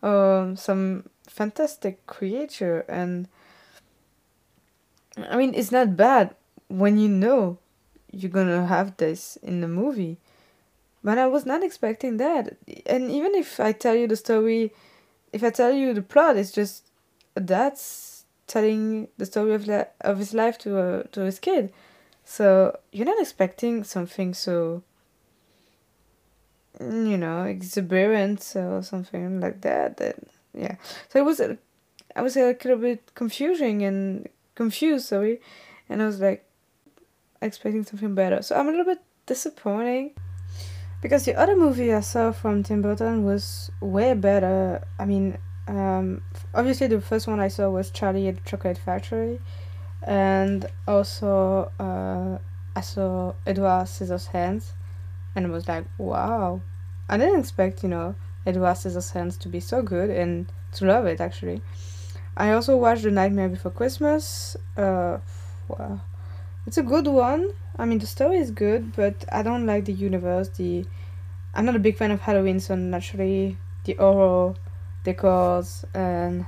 um, 0.02 0.56
some 0.56 1.10
fantastic 1.28 2.06
creature 2.08 2.86
and 2.88 3.28
I 5.18 5.36
mean 5.38 5.54
it's 5.54 5.72
not 5.72 5.98
bad 5.98 6.36
when 6.68 6.98
you 6.98 7.10
know 7.10 7.58
you're 8.12 8.32
gonna 8.32 8.66
have 8.68 8.98
this 8.98 9.38
in 9.38 9.62
the 9.62 9.68
movie, 9.68 10.18
but 11.04 11.18
I 11.18 11.28
was 11.28 11.46
not 11.46 11.64
expecting 11.64 12.18
that. 12.18 12.58
And 12.86 13.12
even 13.12 13.36
if 13.36 13.60
I 13.60 13.72
tell 13.72 13.96
you 13.96 14.08
the 14.08 14.16
story 14.16 14.72
if 15.34 15.44
I 15.44 15.50
tell 15.50 15.74
you 15.74 15.94
the 15.94 16.02
plot, 16.02 16.38
it's 16.38 16.52
just 16.52 16.88
that's 17.36 18.15
telling 18.48 19.08
the 19.18 19.26
story 19.26 19.54
of 19.54 19.68
li- 19.68 19.92
of 20.02 20.18
his 20.18 20.34
life 20.34 20.58
to 20.60 20.80
a 20.80 21.04
to 21.10 21.22
his 21.22 21.40
kid. 21.40 21.74
So 22.24 22.78
you're 22.92 23.06
not 23.06 23.20
expecting 23.20 23.84
something 23.84 24.34
so 24.34 24.84
mm, 26.80 27.10
you 27.10 27.18
know 27.18 27.44
exuberant 27.44 28.54
or 28.56 28.82
something 28.82 29.40
like 29.40 29.62
that. 29.62 29.98
That 29.98 30.16
yeah. 30.54 30.76
So 31.10 31.20
it 31.20 31.26
was 31.26 31.42
I 32.16 32.22
was 32.22 32.38
a 32.38 32.48
little 32.48 32.78
bit 32.78 33.14
confusing 33.16 33.84
and 33.84 34.30
confused. 34.56 35.08
Sorry, 35.08 35.42
and 35.90 36.02
I 36.02 36.06
was 36.06 36.20
like 36.20 36.46
expecting 37.42 37.84
something 37.84 38.16
better. 38.16 38.42
So 38.42 38.56
I'm 38.56 38.68
a 38.68 38.72
little 38.72 38.86
bit 38.86 39.02
disappointing 39.26 40.14
because 41.02 41.26
the 41.26 41.36
other 41.36 41.56
movie 41.56 41.94
I 41.94 42.00
saw 42.00 42.32
from 42.32 42.64
Tim 42.64 42.82
Burton 42.82 43.24
was 43.24 43.70
way 43.82 44.14
better. 44.14 44.84
I 45.00 45.06
mean, 45.06 45.38
um, 45.68 46.22
obviously 46.54 46.88
the 46.88 47.02
first 47.02 47.28
one 47.28 47.40
I 47.40 47.48
saw 47.48 47.70
was 47.70 47.90
Charlie 47.90 48.28
at 48.28 48.36
the 48.36 48.50
Chocolate 48.50 48.78
Factory, 48.78 49.40
and 50.04 50.66
also 50.88 51.72
uh, 51.80 52.38
I 52.76 52.82
saw 52.82 53.34
Edward 53.46 53.88
Scissorhands, 53.88 54.74
and 55.36 55.46
it 55.46 55.50
was 55.50 55.68
like, 55.68 55.86
wow, 55.98 56.62
I 57.10 57.18
didn't 57.18 57.40
expect 57.40 57.84
you 57.84 57.90
know 57.90 58.16
Edward 58.46 58.76
Scissorhands 58.76 59.40
to 59.40 59.50
be 59.50 59.60
so 59.60 59.82
good 59.82 60.10
and 60.10 60.52
to 60.74 60.86
love 60.86 61.06
it 61.06 61.20
actually. 61.20 61.62
I 62.38 62.52
also 62.52 62.76
watched 62.76 63.04
The 63.04 63.12
Nightmare 63.12 63.48
Before 63.48 63.72
Christmas. 63.72 64.58
Uh, 64.76 65.20
wow, 65.68 66.02
it's 66.68 66.78
a 66.78 66.84
good 66.84 67.08
one. 67.08 67.54
I 67.78 67.86
mean, 67.86 68.00
the 68.00 68.08
story 68.08 68.38
is 68.38 68.52
good, 68.52 68.96
but 68.96 69.26
I 69.32 69.42
don't 69.42 69.66
like 69.66 69.86
the 69.86 69.94
universe. 69.94 70.50
The 70.50 70.86
I'm 71.54 71.66
not 71.66 71.76
a 71.76 71.80
big 71.80 71.98
fan 71.98 72.12
of 72.12 72.22
Halloween, 72.22 72.60
so 72.60 72.76
naturally 72.76 73.58
the 73.86 73.94
horror 73.94 74.56
decors 75.06 75.86
and 75.94 76.46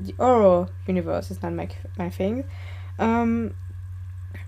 the 0.00 0.14
horror 0.18 0.68
universe 0.86 1.30
is 1.30 1.42
not 1.42 1.52
my 1.52 1.68
my 1.96 2.10
thing. 2.10 2.44
Um, 2.98 3.54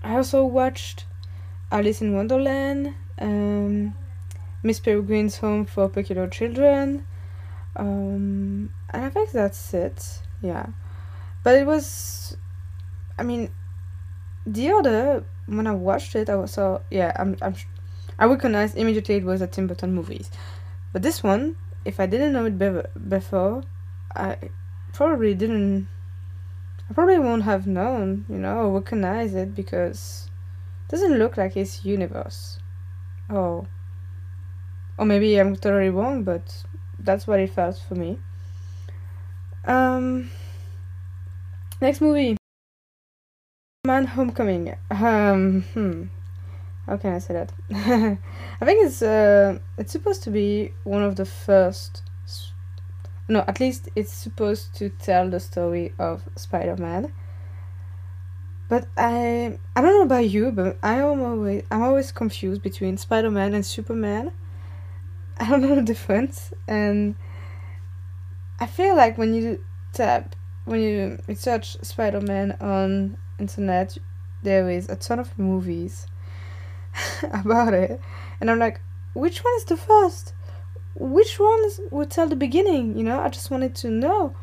I 0.03 0.17
also 0.17 0.45
watched 0.45 1.07
Alice 1.71 2.03
in 2.03 2.15
Wonderland, 2.15 2.95
um, 3.19 3.95
Miss 4.63 4.81
Peregrine's 4.81 5.39
Home 5.39 5.65
for 5.65 5.89
Peculiar 5.89 6.29
Children, 6.29 7.07
um, 7.77 8.71
and 8.91 9.05
I 9.05 9.11
think 9.11 9.31
that's 9.31 9.75
it. 9.75 10.21
Yeah, 10.43 10.67
but 11.43 11.57
it 11.57 11.67
was, 11.67 12.37
I 13.19 13.23
mean, 13.23 13.51
the 14.47 14.71
other 14.71 15.25
when 15.47 15.67
I 15.67 15.73
watched 15.73 16.15
it, 16.17 16.29
I 16.29 16.37
was 16.37 16.53
so 16.53 16.83
yeah. 16.91 17.13
I'm 17.17 17.37
I'm 17.43 17.55
I 18.19 18.27
recognized 18.27 18.77
immediately 18.77 19.17
it 19.17 19.25
was 19.25 19.41
a 19.41 19.47
Tim 19.47 19.67
Burton 19.67 19.95
movies, 19.95 20.31
but 20.93 21.03
this 21.03 21.23
one, 21.23 21.57
if 21.85 22.00
I 22.00 22.07
didn't 22.07 22.33
know 22.33 22.47
it 22.47 22.59
be- 22.59 22.88
before, 23.09 23.62
I 24.14 24.37
probably 24.93 25.35
didn't. 25.35 25.88
I 26.88 26.95
probably 26.95 27.19
won't 27.19 27.45
have 27.45 27.67
known, 27.67 28.26
you 28.29 28.37
know, 28.37 28.59
or 28.59 28.79
recognize 28.79 29.35
it 29.35 29.55
because 29.55 30.29
it 30.85 30.91
doesn't 30.91 31.19
look 31.19 31.37
like 31.37 31.55
his 31.55 31.85
universe. 31.85 32.59
Oh, 33.31 33.67
or 34.99 35.05
maybe 35.05 35.38
I'm 35.38 35.57
totally 35.57 35.91
wrong, 35.91 36.23
but 36.25 36.64
that's 36.99 37.26
what 37.26 37.41
it 37.41 37.50
felt 37.50 37.79
for 37.79 37.95
me. 37.95 38.19
Um, 39.64 40.31
next 41.81 42.00
movie. 42.00 42.37
Man 43.87 44.07
Homecoming. 44.07 44.76
Um, 44.91 45.62
hmm. 45.75 46.05
How 46.87 46.99
can 46.99 47.14
I 47.14 47.19
say 47.19 47.35
that? 47.35 47.53
I 48.61 48.64
think 48.64 48.87
it's 48.87 49.00
uh, 49.00 49.59
it's 49.79 49.93
supposed 49.93 50.23
to 50.25 50.31
be 50.31 50.73
one 50.85 51.03
of 51.03 51.17
the 51.17 51.25
first. 51.25 52.03
No, 53.26 53.43
at 53.49 53.59
least 53.59 53.88
it's 53.97 54.12
supposed 54.12 54.75
to 54.75 54.91
tell 54.91 55.31
the 55.31 55.41
story 55.41 55.95
of 55.99 56.29
Spider-Man. 56.37 57.11
But 58.69 58.87
I 58.99 59.59
I 59.75 59.81
don't 59.81 59.93
know 59.93 60.03
about 60.03 60.29
you, 60.29 60.53
but 60.53 60.79
I 60.83 60.97
am 60.97 61.23
always 61.23 61.62
I'm 61.71 61.83
always 61.83 62.12
confused 62.12 62.62
between 62.62 62.99
Spider-Man 62.99 63.55
and 63.55 63.64
Superman. 63.64 64.33
I 65.38 65.49
don't 65.49 65.62
know 65.62 65.75
the 65.75 65.83
difference, 65.95 66.53
and 66.69 67.14
I 68.61 68.67
feel 68.67 68.95
like 68.95 69.17
when 69.17 69.33
you 69.33 69.64
tap 69.95 70.37
when 70.67 70.81
you 70.81 71.35
search 71.35 71.79
Spider-Man 71.83 72.57
on 72.61 73.17
internet, 73.38 73.97
there 74.43 74.69
is 74.69 74.91
a 74.91 74.97
ton 74.97 75.19
of 75.19 75.38
movies 75.38 76.07
about 77.33 77.75
it, 77.75 78.01
and 78.41 78.51
I'm 78.51 78.59
like, 78.59 78.81
which 79.15 79.43
one 79.45 79.55
is 79.57 79.65
the 79.65 79.77
first? 79.77 80.35
Which 80.95 81.39
ones 81.41 81.81
would 81.91 82.11
tell 82.11 82.29
the 82.29 82.37
beginning? 82.37 82.97
You 82.97 83.05
know, 83.05 83.21
I 83.21 83.29
just 83.29 83.51
wanted 83.51 83.75
to 83.77 83.91
know. 83.91 84.35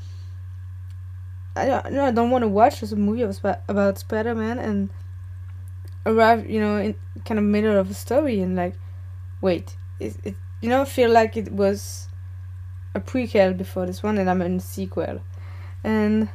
I 1.55 1.65
don't, 1.65 1.97
I 1.97 2.11
don't 2.11 2.29
want 2.29 2.43
to 2.43 2.47
watch 2.47 2.79
this 2.79 2.93
movie 2.93 3.23
about 3.67 3.97
Spider 3.99 4.35
Man 4.35 4.57
and 4.57 4.89
arrive, 6.05 6.49
you 6.49 6.59
know, 6.59 6.77
in 6.77 6.95
kind 7.25 7.37
of 7.37 7.45
middle 7.45 7.77
of 7.77 7.89
a 7.89 7.93
story 7.93 8.39
and 8.41 8.55
like, 8.55 8.75
wait, 9.41 9.75
is 9.99 10.17
it? 10.23 10.35
You 10.61 10.69
know, 10.69 10.85
feel 10.85 11.09
like 11.09 11.35
it 11.37 11.51
was 11.51 12.07
a 12.93 12.99
prequel 12.99 13.57
before 13.57 13.85
this 13.85 14.03
one, 14.03 14.17
and 14.17 14.29
I'm 14.29 14.41
in 14.41 14.59
sequel, 14.59 15.21
and 15.83 16.29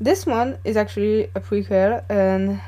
this 0.00 0.26
one 0.26 0.58
is 0.64 0.76
actually 0.76 1.24
a 1.34 1.40
prequel, 1.40 2.04
and 2.10 2.60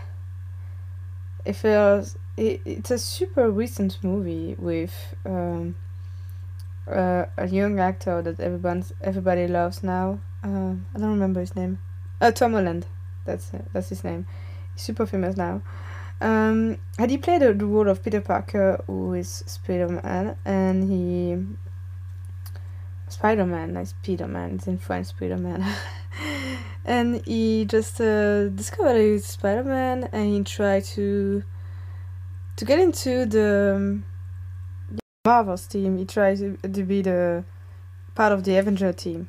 it 1.44 1.54
feels 1.54 2.16
it, 2.38 2.60
it's 2.64 2.90
a 2.90 2.98
super 2.98 3.50
recent 3.50 3.98
movie 4.02 4.54
with 4.58 4.94
um, 5.26 5.74
uh, 6.86 7.26
a 7.36 7.48
young 7.48 7.80
actor 7.80 8.22
that 8.22 8.38
everyone's 8.38 8.92
everybody 9.02 9.48
loves 9.48 9.82
now. 9.82 10.20
Uh, 10.44 10.74
I 10.94 10.98
don't 10.98 11.10
remember 11.10 11.40
his 11.40 11.56
name. 11.56 11.80
Uh, 12.20 12.30
Tom 12.30 12.52
Holland. 12.52 12.86
That's 13.24 13.52
uh, 13.52 13.62
that's 13.72 13.88
his 13.88 14.04
name. 14.04 14.26
He's 14.74 14.82
super 14.82 15.04
famous 15.04 15.36
now. 15.36 15.62
Um, 16.20 16.78
and 16.98 17.10
he 17.10 17.18
played 17.18 17.42
the, 17.42 17.54
role 17.54 17.88
of 17.88 18.02
Peter 18.02 18.20
Parker, 18.20 18.82
who 18.86 19.14
is 19.14 19.44
Spider 19.46 19.88
Man, 19.88 20.36
and 20.44 20.90
he 20.90 21.36
Spider 23.08 23.46
Man, 23.46 23.74
like 23.74 23.86
Spider 23.88 24.26
Man. 24.28 24.56
It's 24.56 24.66
in 24.66 24.78
French, 24.78 25.08
Spider 25.08 25.38
Man. 25.38 25.64
and 26.84 27.24
he 27.24 27.64
just 27.64 28.00
uh, 28.00 28.48
discovered 28.48 29.00
he 29.00 29.12
was 29.12 29.26
Spider 29.26 29.64
Man, 29.64 30.08
and 30.12 30.26
he 30.28 30.42
tried 30.42 30.84
to 30.84 31.44
to 32.58 32.64
get 32.64 32.80
into 32.80 33.24
the 33.24 33.74
um, 33.76 34.04
Marvel's 35.24 35.66
team. 35.66 35.96
He 35.96 36.04
tries 36.04 36.40
to, 36.40 36.56
to 36.56 36.82
be 36.82 37.02
the 37.02 37.44
part 38.16 38.32
of 38.32 38.42
the 38.42 38.56
Avenger 38.56 38.92
team, 38.92 39.28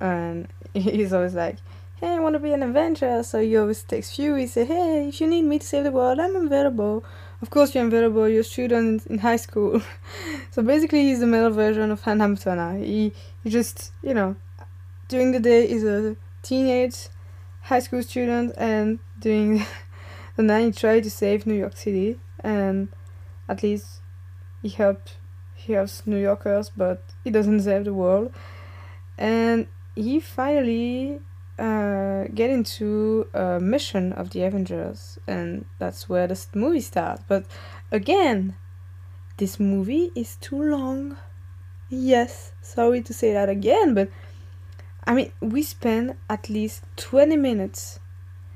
and 0.00 0.48
he's 0.74 1.12
always 1.12 1.34
like, 1.34 1.58
"Hey, 1.96 2.08
I 2.08 2.18
want 2.20 2.34
to 2.34 2.40
be 2.40 2.52
an 2.52 2.62
Avenger." 2.62 3.22
So 3.22 3.40
he 3.40 3.54
always 3.58 3.82
takes 3.82 4.16
Fury. 4.16 4.46
Say, 4.46 4.64
"Hey, 4.64 5.08
if 5.08 5.20
you 5.20 5.26
need 5.26 5.42
me 5.42 5.58
to 5.58 5.66
save 5.66 5.84
the 5.84 5.92
world, 5.92 6.18
I'm 6.18 6.36
available." 6.36 7.04
Of 7.42 7.50
course, 7.50 7.74
you're 7.74 7.86
available. 7.86 8.28
You're 8.28 8.40
a 8.40 8.44
student 8.44 9.06
in 9.06 9.18
high 9.18 9.36
school. 9.36 9.82
so 10.50 10.62
basically, 10.62 11.02
he's 11.02 11.20
the 11.20 11.26
male 11.26 11.50
version 11.50 11.90
of 11.90 12.00
Hannah 12.02 12.28
Montana. 12.28 12.78
He 12.78 13.12
he 13.44 13.50
just 13.50 13.92
you 14.02 14.14
know, 14.14 14.36
during 15.08 15.32
the 15.32 15.40
day 15.40 15.66
he's 15.66 15.84
a 15.84 16.16
teenage 16.42 17.08
high 17.60 17.80
school 17.80 18.02
student, 18.02 18.54
and 18.56 19.00
during 19.18 19.66
the 20.36 20.42
night 20.42 20.64
he 20.64 20.72
tries 20.72 21.04
to 21.04 21.10
save 21.10 21.46
New 21.46 21.60
York 21.64 21.76
City, 21.76 22.18
and 22.42 22.88
at 23.48 23.62
least 23.62 24.00
he 24.62 24.68
helped 24.68 25.16
he 25.54 25.74
helps 25.74 26.06
New 26.06 26.16
Yorkers, 26.16 26.70
but 26.74 27.02
he 27.22 27.30
doesn't 27.30 27.60
save 27.60 27.84
the 27.84 27.92
world. 27.92 28.32
And 29.18 29.66
he 29.94 30.18
finally 30.18 31.20
uh, 31.58 32.24
get 32.34 32.48
into 32.48 33.28
a 33.34 33.60
mission 33.60 34.14
of 34.14 34.30
the 34.30 34.42
Avengers, 34.42 35.18
and 35.26 35.66
that's 35.78 36.08
where 36.08 36.26
the 36.26 36.46
movie 36.54 36.80
starts. 36.80 37.22
But 37.28 37.44
again, 37.92 38.56
this 39.36 39.60
movie 39.60 40.10
is 40.14 40.36
too 40.36 40.62
long. 40.62 41.18
Yes, 41.90 42.52
sorry 42.62 43.02
to 43.02 43.12
say 43.12 43.32
that 43.32 43.50
again, 43.50 43.92
but 43.94 44.08
I 45.04 45.12
mean, 45.14 45.32
we 45.40 45.62
spend 45.62 46.14
at 46.30 46.48
least 46.48 46.84
20 46.96 47.36
minutes 47.36 48.00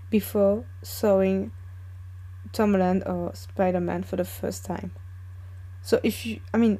before 0.08 0.64
sawing 0.82 1.52
Tom 2.54 2.72
Holland 2.72 3.02
or 3.04 3.34
Spider 3.34 3.80
Man 3.80 4.02
for 4.02 4.16
the 4.16 4.24
first 4.24 4.64
time. 4.64 4.92
So 5.82 6.00
if 6.02 6.24
you, 6.24 6.40
I 6.54 6.56
mean, 6.56 6.78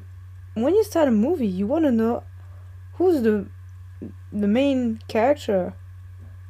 when 0.55 0.73
you 0.73 0.83
start 0.83 1.07
a 1.07 1.11
movie, 1.11 1.47
you 1.47 1.67
want 1.67 1.85
to 1.85 1.91
know 1.91 2.23
who's 2.93 3.21
the 3.21 3.47
the 4.31 4.47
main 4.47 4.99
character 5.07 5.73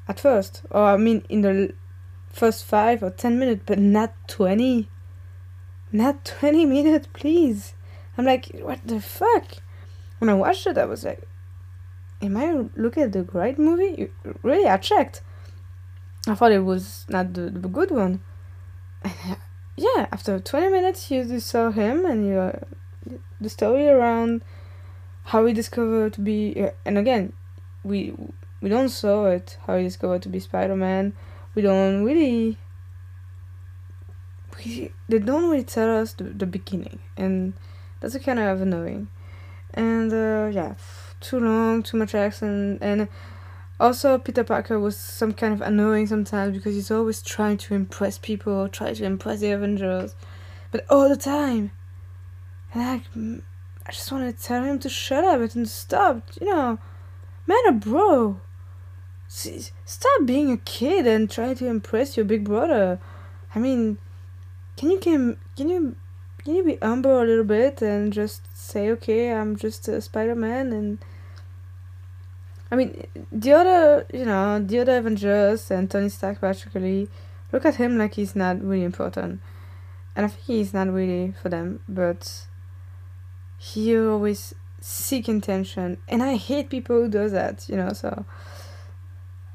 at 0.07 0.19
first, 0.19 0.61
or 0.69 0.85
I 0.85 0.97
mean, 0.97 1.25
in 1.27 1.41
the 1.41 1.73
first 2.29 2.65
five 2.65 3.03
or 3.03 3.09
ten 3.09 3.39
minutes, 3.39 3.63
but 3.65 3.79
not 3.79 4.13
twenty. 4.27 4.89
Not 5.91 6.23
twenty 6.23 6.65
minutes, 6.77 7.07
please. 7.13 7.73
I'm 8.17 8.25
like, 8.25 8.47
what 8.61 8.79
the 8.85 9.01
fuck? 9.01 9.57
When 10.19 10.29
I 10.29 10.35
watched 10.35 10.67
it, 10.67 10.77
I 10.77 10.85
was 10.85 11.03
like, 11.03 11.27
am 12.21 12.37
I 12.37 12.65
looking 12.75 13.03
at 13.03 13.11
the 13.11 13.23
right 13.23 13.57
movie? 13.59 14.09
Really, 14.41 14.67
I 14.67 14.77
checked. 14.77 15.21
I 16.27 16.35
thought 16.35 16.51
it 16.51 16.59
was 16.59 17.05
not 17.09 17.33
the, 17.33 17.49
the 17.49 17.67
good 17.67 17.91
one. 17.91 18.21
Yeah, 19.77 20.07
after 20.09 20.39
20 20.39 20.69
minutes, 20.69 21.11
you 21.11 21.39
saw 21.41 21.69
him 21.69 22.05
and 22.05 22.25
you, 22.25 22.39
uh, 22.39 22.59
the 23.41 23.49
story 23.49 23.89
around 23.89 24.41
how 25.25 25.45
he 25.45 25.53
discovered 25.53 26.13
to 26.13 26.21
be, 26.21 26.55
uh, 26.57 26.69
and 26.85 26.97
again, 26.97 27.33
we 27.83 28.15
we 28.61 28.69
don't 28.69 28.87
saw 28.87 29.25
it 29.25 29.57
how 29.67 29.75
he 29.75 29.83
discovered 29.83 30.21
to 30.21 30.29
be 30.29 30.39
Spider-Man. 30.39 31.13
We 31.55 31.61
don't 31.61 32.05
really. 32.05 32.57
We, 34.57 34.93
they 35.09 35.19
don't 35.19 35.51
really 35.51 35.65
tell 35.65 35.97
us 35.97 36.13
the, 36.13 36.23
the 36.23 36.45
beginning, 36.45 36.99
and 37.17 37.53
that's 37.99 38.17
kind 38.19 38.39
of 38.39 38.61
annoying. 38.61 39.09
And 39.73 40.13
uh, 40.13 40.49
yeah, 40.53 40.75
too 41.19 41.41
long, 41.41 41.83
too 41.83 41.97
much 41.97 42.15
action, 42.15 42.79
and 42.81 43.09
also 43.79 44.17
Peter 44.17 44.43
Parker 44.43 44.79
was 44.79 44.95
some 44.95 45.33
kind 45.33 45.53
of 45.53 45.61
annoying 45.61 46.07
sometimes 46.07 46.55
because 46.55 46.75
he's 46.75 46.91
always 46.91 47.21
trying 47.21 47.57
to 47.57 47.75
impress 47.75 48.17
people, 48.17 48.69
try 48.69 48.93
to 48.93 49.03
impress 49.03 49.41
the 49.41 49.51
Avengers, 49.51 50.15
but 50.71 50.85
all 50.89 51.09
the 51.09 51.17
time. 51.17 51.71
And 52.73 52.83
I, 52.83 53.87
I 53.87 53.91
just 53.91 54.11
want 54.11 54.35
to 54.35 54.43
tell 54.43 54.63
him 54.63 54.79
to 54.79 54.89
shut 54.89 55.23
up 55.23 55.55
and 55.55 55.67
stop, 55.67 56.23
you 56.39 56.47
know, 56.47 56.79
man, 57.47 57.67
a 57.67 57.71
bro. 57.71 58.39
Stop 59.27 60.25
being 60.25 60.51
a 60.51 60.57
kid 60.57 61.07
and 61.07 61.29
try 61.29 61.53
to 61.53 61.67
impress 61.67 62.15
your 62.15 62.25
big 62.25 62.45
brother. 62.45 62.99
I 63.53 63.59
mean, 63.59 63.97
can 64.77 64.91
you 64.91 64.99
can 64.99 65.37
can 65.57 65.69
you 65.69 65.95
can 66.43 66.55
you 66.55 66.63
be 66.63 66.77
humble 66.81 67.21
a 67.21 67.25
little 67.25 67.43
bit 67.43 67.81
and 67.81 68.13
just 68.13 68.55
say, 68.55 68.89
okay, 68.91 69.33
I'm 69.33 69.55
just 69.55 69.87
a 69.87 69.99
Spider 69.99 70.35
Man 70.35 70.71
and 70.71 70.99
I 72.71 72.75
mean, 72.75 73.05
the 73.31 73.53
other, 73.53 74.05
you 74.13 74.25
know, 74.25 74.59
the 74.59 74.79
other 74.79 74.97
Avengers 74.97 75.69
and 75.69 75.89
Tony 75.89 76.09
Stark 76.09 76.39
particularly 76.39 77.09
look 77.51 77.65
at 77.65 77.75
him 77.75 77.97
like 77.97 78.15
he's 78.15 78.35
not 78.35 78.61
really 78.61 78.83
important. 78.83 79.41
And 80.15 80.25
I 80.25 80.29
think 80.29 80.43
he's 80.45 80.73
not 80.73 80.91
really 80.91 81.33
for 81.41 81.49
them, 81.49 81.81
but 81.87 82.47
he 83.57 83.97
always 83.97 84.55
seek 84.81 85.29
intention. 85.29 85.97
And 86.07 86.23
I 86.23 86.35
hate 86.35 86.69
people 86.69 87.03
who 87.03 87.09
do 87.09 87.29
that, 87.29 87.67
you 87.69 87.75
know, 87.75 87.93
so 87.93 88.25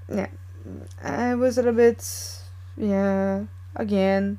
yeah. 0.09 0.29
I 1.03 1.35
was 1.35 1.57
a 1.57 1.63
little 1.63 1.77
bit, 1.77 2.05
yeah, 2.77 3.45
again, 3.75 4.39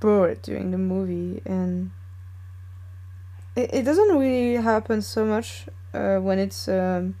bored 0.00 0.42
during 0.42 0.70
the 0.70 0.78
movie 0.78 1.42
and 1.44 1.90
it, 3.56 3.70
it 3.72 3.82
doesn't 3.82 4.16
really 4.16 4.62
happen 4.62 5.02
so 5.02 5.24
much 5.24 5.66
uh, 5.94 6.18
when 6.18 6.38
it's 6.38 6.68
um, 6.68 7.16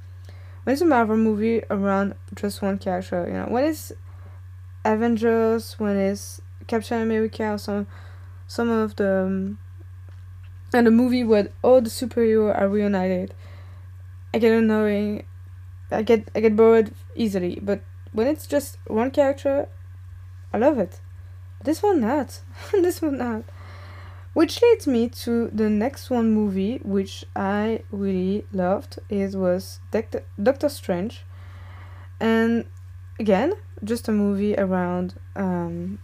when 0.64 0.74
it's 0.74 0.82
a 0.82 0.86
Marvel 0.86 1.16
movie 1.16 1.62
around 1.70 2.14
just 2.34 2.62
one 2.62 2.78
character. 2.78 3.26
You 3.26 3.34
know, 3.34 3.46
when 3.46 3.64
it's 3.64 3.92
Avengers, 4.84 5.78
when 5.78 5.96
it's 5.96 6.40
Captain 6.66 7.02
America, 7.02 7.52
or 7.52 7.58
some 7.58 7.86
some 8.46 8.70
of 8.70 8.96
the 8.96 9.24
um, 9.26 9.58
and 10.72 10.86
the 10.86 10.90
movie 10.90 11.24
where 11.24 11.48
all 11.62 11.80
the 11.80 11.90
superheroes 11.90 12.58
are 12.58 12.68
reunited, 12.68 13.34
I 14.32 14.38
get 14.38 14.52
annoying. 14.52 15.24
I 15.90 16.02
get 16.02 16.30
I 16.34 16.40
get 16.40 16.56
bored 16.56 16.94
easily. 17.14 17.58
But 17.60 17.82
when 18.12 18.26
it's 18.26 18.46
just 18.46 18.78
one 18.86 19.10
character, 19.10 19.68
I 20.52 20.58
love 20.58 20.78
it. 20.78 21.00
This 21.62 21.82
one 21.82 22.00
not. 22.00 22.40
this 22.72 23.02
one 23.02 23.18
not. 23.18 23.44
Which 24.34 24.62
leads 24.62 24.86
me 24.86 25.08
to 25.08 25.50
the 25.52 25.68
next 25.68 26.08
one 26.08 26.32
movie 26.32 26.78
which 26.82 27.24
I 27.36 27.82
really 27.90 28.46
loved. 28.52 28.98
It 29.10 29.34
was 29.34 29.80
Doctor, 29.90 30.24
Doctor 30.42 30.70
Strange. 30.70 31.24
And 32.18 32.64
again, 33.20 33.52
just 33.84 34.08
a 34.08 34.12
movie 34.12 34.54
around 34.56 35.14
um, 35.36 35.98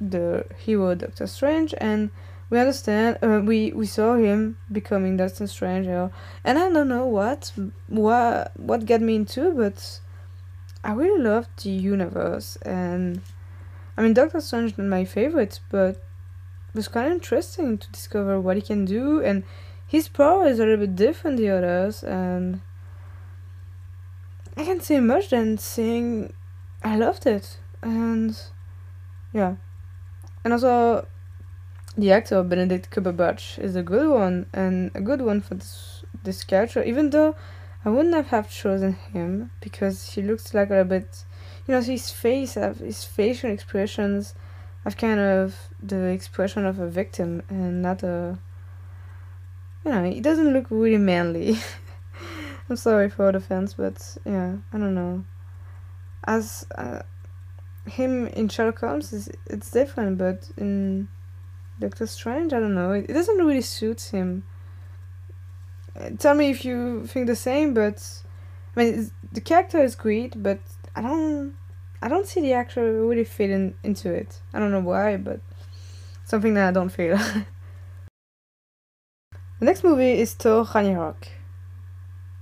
the 0.00 0.46
hero 0.58 0.94
Doctor 0.94 1.26
Strange 1.26 1.74
and 1.78 2.10
we 2.50 2.58
understand 2.58 3.18
uh, 3.22 3.40
we 3.44 3.72
we 3.72 3.86
saw 3.86 4.16
him 4.16 4.56
becoming 4.70 5.16
Doctor 5.16 5.46
Strange 5.46 5.86
and 5.86 6.58
I 6.58 6.70
don't 6.70 6.88
know 6.88 7.06
what 7.06 7.52
what 7.88 8.52
what 8.56 8.86
got 8.86 9.00
me 9.00 9.16
into 9.16 9.52
but 9.52 10.00
I 10.84 10.92
really 10.92 11.22
loved 11.22 11.64
the 11.64 11.70
universe 11.70 12.56
and 12.62 13.20
I 13.96 14.02
mean 14.02 14.14
Doctor 14.14 14.40
Strange 14.40 14.72
is 14.72 14.78
my 14.78 15.04
favorite 15.04 15.60
but 15.70 16.02
was 16.78 16.86
kind 16.86 17.08
of 17.08 17.12
interesting 17.12 17.76
to 17.76 17.90
discover 17.90 18.40
what 18.40 18.54
he 18.54 18.62
can 18.62 18.84
do 18.84 19.20
and 19.20 19.42
his 19.84 20.06
power 20.06 20.46
is 20.46 20.60
a 20.60 20.62
little 20.62 20.86
bit 20.86 20.94
different 20.94 21.36
the 21.36 21.50
others 21.50 22.04
and 22.04 22.60
I 24.56 24.64
can 24.64 24.80
say 24.80 25.00
much 25.00 25.30
than 25.30 25.58
saying 25.58 26.32
I 26.84 26.96
loved 26.96 27.26
it 27.26 27.58
and 27.82 28.40
yeah. 29.32 29.56
And 30.44 30.52
also 30.52 31.08
the 31.96 32.12
actor 32.12 32.44
Benedict 32.44 32.90
Cumberbatch 32.92 33.58
is 33.58 33.74
a 33.74 33.82
good 33.82 34.08
one 34.08 34.46
and 34.52 34.92
a 34.94 35.00
good 35.00 35.20
one 35.20 35.40
for 35.40 35.56
this 35.56 36.04
this 36.22 36.44
character 36.44 36.84
even 36.84 37.10
though 37.10 37.34
I 37.84 37.88
wouldn't 37.90 38.14
have, 38.14 38.28
have 38.28 38.50
chosen 38.50 38.92
him 38.92 39.50
because 39.60 40.12
he 40.12 40.22
looks 40.22 40.54
like 40.54 40.70
a 40.70 40.84
bit 40.84 41.24
you 41.66 41.74
know 41.74 41.80
his 41.80 42.12
face 42.12 42.54
his 42.54 43.02
facial 43.02 43.50
expressions 43.50 44.34
have 44.84 44.96
kind 44.96 45.20
of 45.20 45.56
the 45.82 46.06
expression 46.06 46.64
of 46.64 46.78
a 46.78 46.88
victim 46.88 47.42
and 47.48 47.82
not 47.82 48.02
a 48.02 48.38
you 49.84 49.90
know 49.90 50.04
he 50.04 50.20
doesn't 50.20 50.52
look 50.52 50.66
really 50.70 50.98
manly. 50.98 51.58
I'm 52.70 52.76
sorry 52.76 53.08
for 53.08 53.32
the 53.32 53.40
fans 53.40 53.74
but 53.74 54.16
yeah 54.24 54.56
i 54.72 54.78
don't 54.78 54.94
know. 54.94 55.24
As 56.24 56.66
uh, 56.76 57.02
him 57.86 58.26
in 58.28 58.48
sherlock 58.48 58.80
holmes 58.80 59.12
is 59.12 59.30
it's 59.46 59.70
different 59.70 60.18
but 60.18 60.50
in 60.56 61.08
doctor 61.80 62.06
strange 62.06 62.52
i 62.52 62.58
don't 62.58 62.74
know 62.74 62.90
it, 62.92 63.06
it 63.08 63.12
doesn't 63.14 63.38
really 63.38 63.62
suit 63.62 64.02
him. 64.12 64.44
Uh, 65.98 66.10
tell 66.18 66.34
me 66.34 66.50
if 66.50 66.64
you 66.64 67.06
think 67.06 67.26
the 67.26 67.36
same 67.36 67.72
but 67.72 68.22
i 68.76 68.84
mean 68.84 69.10
the 69.32 69.40
character 69.40 69.82
is 69.82 69.94
great 69.94 70.40
but 70.42 70.58
i 70.94 71.00
don't 71.00 71.54
I 72.00 72.08
don't 72.08 72.26
see 72.26 72.40
the 72.40 72.52
actor 72.52 73.06
really 73.06 73.24
fitting 73.24 73.74
into 73.82 74.12
it. 74.12 74.40
I 74.54 74.58
don't 74.58 74.70
know 74.70 74.80
why, 74.80 75.16
but 75.16 75.40
something 76.24 76.54
that 76.54 76.68
I 76.68 76.72
don't 76.72 76.90
feel. 76.90 77.16
the 79.32 79.38
next 79.60 79.82
movie 79.82 80.12
is 80.12 80.34
Thor 80.34 80.64
Ragnarok. 80.64 81.28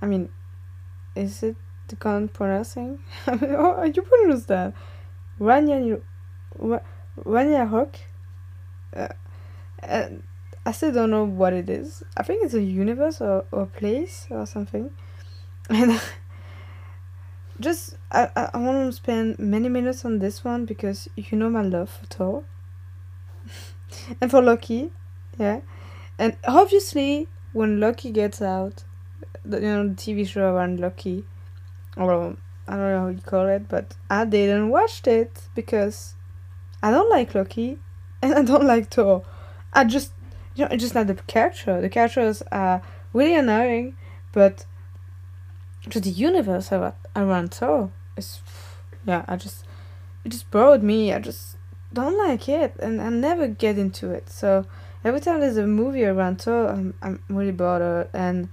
I 0.01 0.05
mean, 0.05 0.29
is 1.15 1.41
it 1.41 1.55
the 1.87 1.95
current 1.95 2.33
pronouncing? 2.33 2.99
I 3.27 3.35
mean, 3.35 3.55
oh, 3.57 3.83
you 3.83 4.01
pronounce 4.01 4.45
that. 4.45 4.73
Ragnarok. 5.39 6.03
Ragnarok. 7.15 7.97
Uh, 8.95 9.07
and 9.79 10.23
I 10.65 10.71
still 10.71 10.91
don't 10.91 11.09
know 11.09 11.23
what 11.23 11.53
it 11.53 11.69
is. 11.69 12.03
I 12.15 12.23
think 12.23 12.43
it's 12.43 12.53
a 12.53 12.61
universe 12.61 13.21
or, 13.21 13.45
or 13.51 13.65
place 13.65 14.27
or 14.29 14.45
something. 14.45 14.91
And 15.69 15.99
just 17.59 17.95
I, 18.11 18.29
I, 18.35 18.49
I 18.53 18.57
want 18.57 18.87
to 18.87 18.91
spend 18.91 19.39
many 19.39 19.69
minutes 19.69 20.05
on 20.05 20.19
this 20.19 20.43
one 20.43 20.65
because 20.65 21.09
you 21.15 21.37
know 21.37 21.49
my 21.49 21.61
love 21.61 21.89
for 21.89 22.05
Thor 22.05 22.43
and 24.21 24.29
for 24.29 24.41
Loki, 24.41 24.91
yeah, 25.37 25.61
and 26.17 26.37
obviously 26.47 27.27
when 27.53 27.79
Loki 27.79 28.11
gets 28.11 28.41
out, 28.41 28.83
the, 29.43 29.57
you 29.57 29.67
know 29.67 29.87
the 29.87 29.95
TV 29.95 30.27
show 30.27 30.53
around 30.53 30.79
Loki, 30.79 31.25
or 31.95 32.35
I 32.67 32.71
don't 32.71 32.79
know 32.79 32.99
how 32.99 33.07
you 33.07 33.21
call 33.21 33.47
it, 33.47 33.67
but 33.67 33.95
I 34.09 34.25
didn't 34.25 34.69
watch 34.69 35.05
it 35.07 35.41
because 35.55 36.15
I 36.83 36.91
don't 36.91 37.09
like 37.09 37.33
Loki 37.33 37.79
and 38.21 38.33
I 38.33 38.43
don't 38.43 38.65
like 38.65 38.89
Thor. 38.89 39.23
I 39.73 39.83
just 39.83 40.11
you 40.55 40.65
know, 40.65 40.71
it's 40.71 40.83
just 40.83 40.95
not 40.95 41.07
the 41.07 41.15
character. 41.15 41.79
The 41.81 41.89
characters 41.89 42.41
are 42.51 42.81
really 43.13 43.35
annoying, 43.35 43.95
but 44.31 44.65
to 45.91 45.99
the 45.99 46.09
universe 46.09 46.71
around, 46.71 47.53
Thor 47.53 47.91
is 48.15 48.41
yeah 49.05 49.23
I 49.27 49.35
just 49.35 49.65
it 50.25 50.29
just 50.29 50.49
bored 50.51 50.83
me. 50.83 51.13
I 51.13 51.19
just 51.19 51.57
don't 51.93 52.17
like 52.27 52.49
it 52.49 52.75
and 52.79 53.01
I 53.01 53.09
never 53.09 53.47
get 53.47 53.77
into 53.77 54.11
it. 54.11 54.29
So 54.29 54.65
every 55.03 55.19
time 55.19 55.39
there's 55.39 55.57
a 55.57 55.65
movie 55.67 56.05
around 56.05 56.41
Thor 56.41 56.67
I'm, 56.67 56.93
I'm 57.01 57.23
really 57.29 57.51
bothered 57.51 58.09
and 58.13 58.49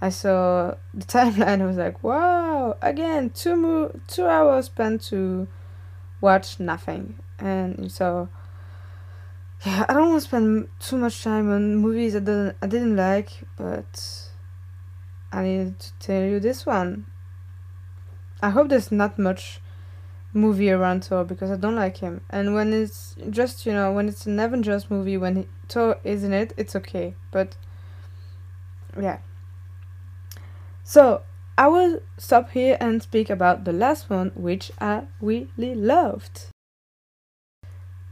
I 0.00 0.10
saw 0.10 0.74
the 0.92 1.04
timeline 1.16 1.62
I 1.62 1.66
was 1.66 1.76
like 1.76 2.02
wow 2.02 2.76
again 2.82 3.30
two 3.30 3.56
mo- 3.56 4.00
two 4.06 4.26
hours 4.26 4.66
spent 4.66 5.02
to 5.04 5.48
watch 6.20 6.60
nothing. 6.60 7.16
And 7.38 7.90
so 7.90 8.28
yeah 9.64 9.86
I 9.88 9.94
don't 9.94 10.10
want 10.10 10.22
to 10.22 10.28
spend 10.28 10.68
too 10.78 10.98
much 10.98 11.22
time 11.22 11.50
on 11.50 11.76
movies 11.76 12.14
I 12.14 12.20
didn't 12.20 12.56
I 12.60 12.66
didn't 12.66 12.96
like 12.96 13.30
but 13.56 14.28
I 15.34 15.42
needed 15.42 15.80
to 15.80 15.92
tell 15.98 16.22
you 16.22 16.38
this 16.38 16.64
one. 16.64 17.06
I 18.40 18.50
hope 18.50 18.68
there's 18.68 18.92
not 18.92 19.18
much 19.18 19.60
movie 20.32 20.70
around 20.70 21.04
Thor 21.04 21.24
because 21.24 21.50
I 21.50 21.56
don't 21.56 21.74
like 21.74 21.96
him. 21.96 22.20
And 22.30 22.54
when 22.54 22.72
it's 22.72 23.16
just, 23.30 23.66
you 23.66 23.72
know, 23.72 23.92
when 23.92 24.08
it's 24.08 24.26
an 24.26 24.38
Avengers 24.38 24.88
movie, 24.88 25.16
when 25.16 25.36
he, 25.36 25.48
Thor 25.68 25.98
is 26.04 26.22
in 26.22 26.32
it, 26.32 26.52
it's 26.56 26.76
okay. 26.76 27.16
But 27.32 27.56
yeah. 29.00 29.18
So 30.84 31.22
I 31.58 31.66
will 31.66 32.00
stop 32.16 32.50
here 32.50 32.76
and 32.80 33.02
speak 33.02 33.28
about 33.28 33.64
the 33.64 33.72
last 33.72 34.08
one, 34.08 34.30
which 34.36 34.70
I 34.80 35.08
really 35.20 35.74
loved. 35.74 36.46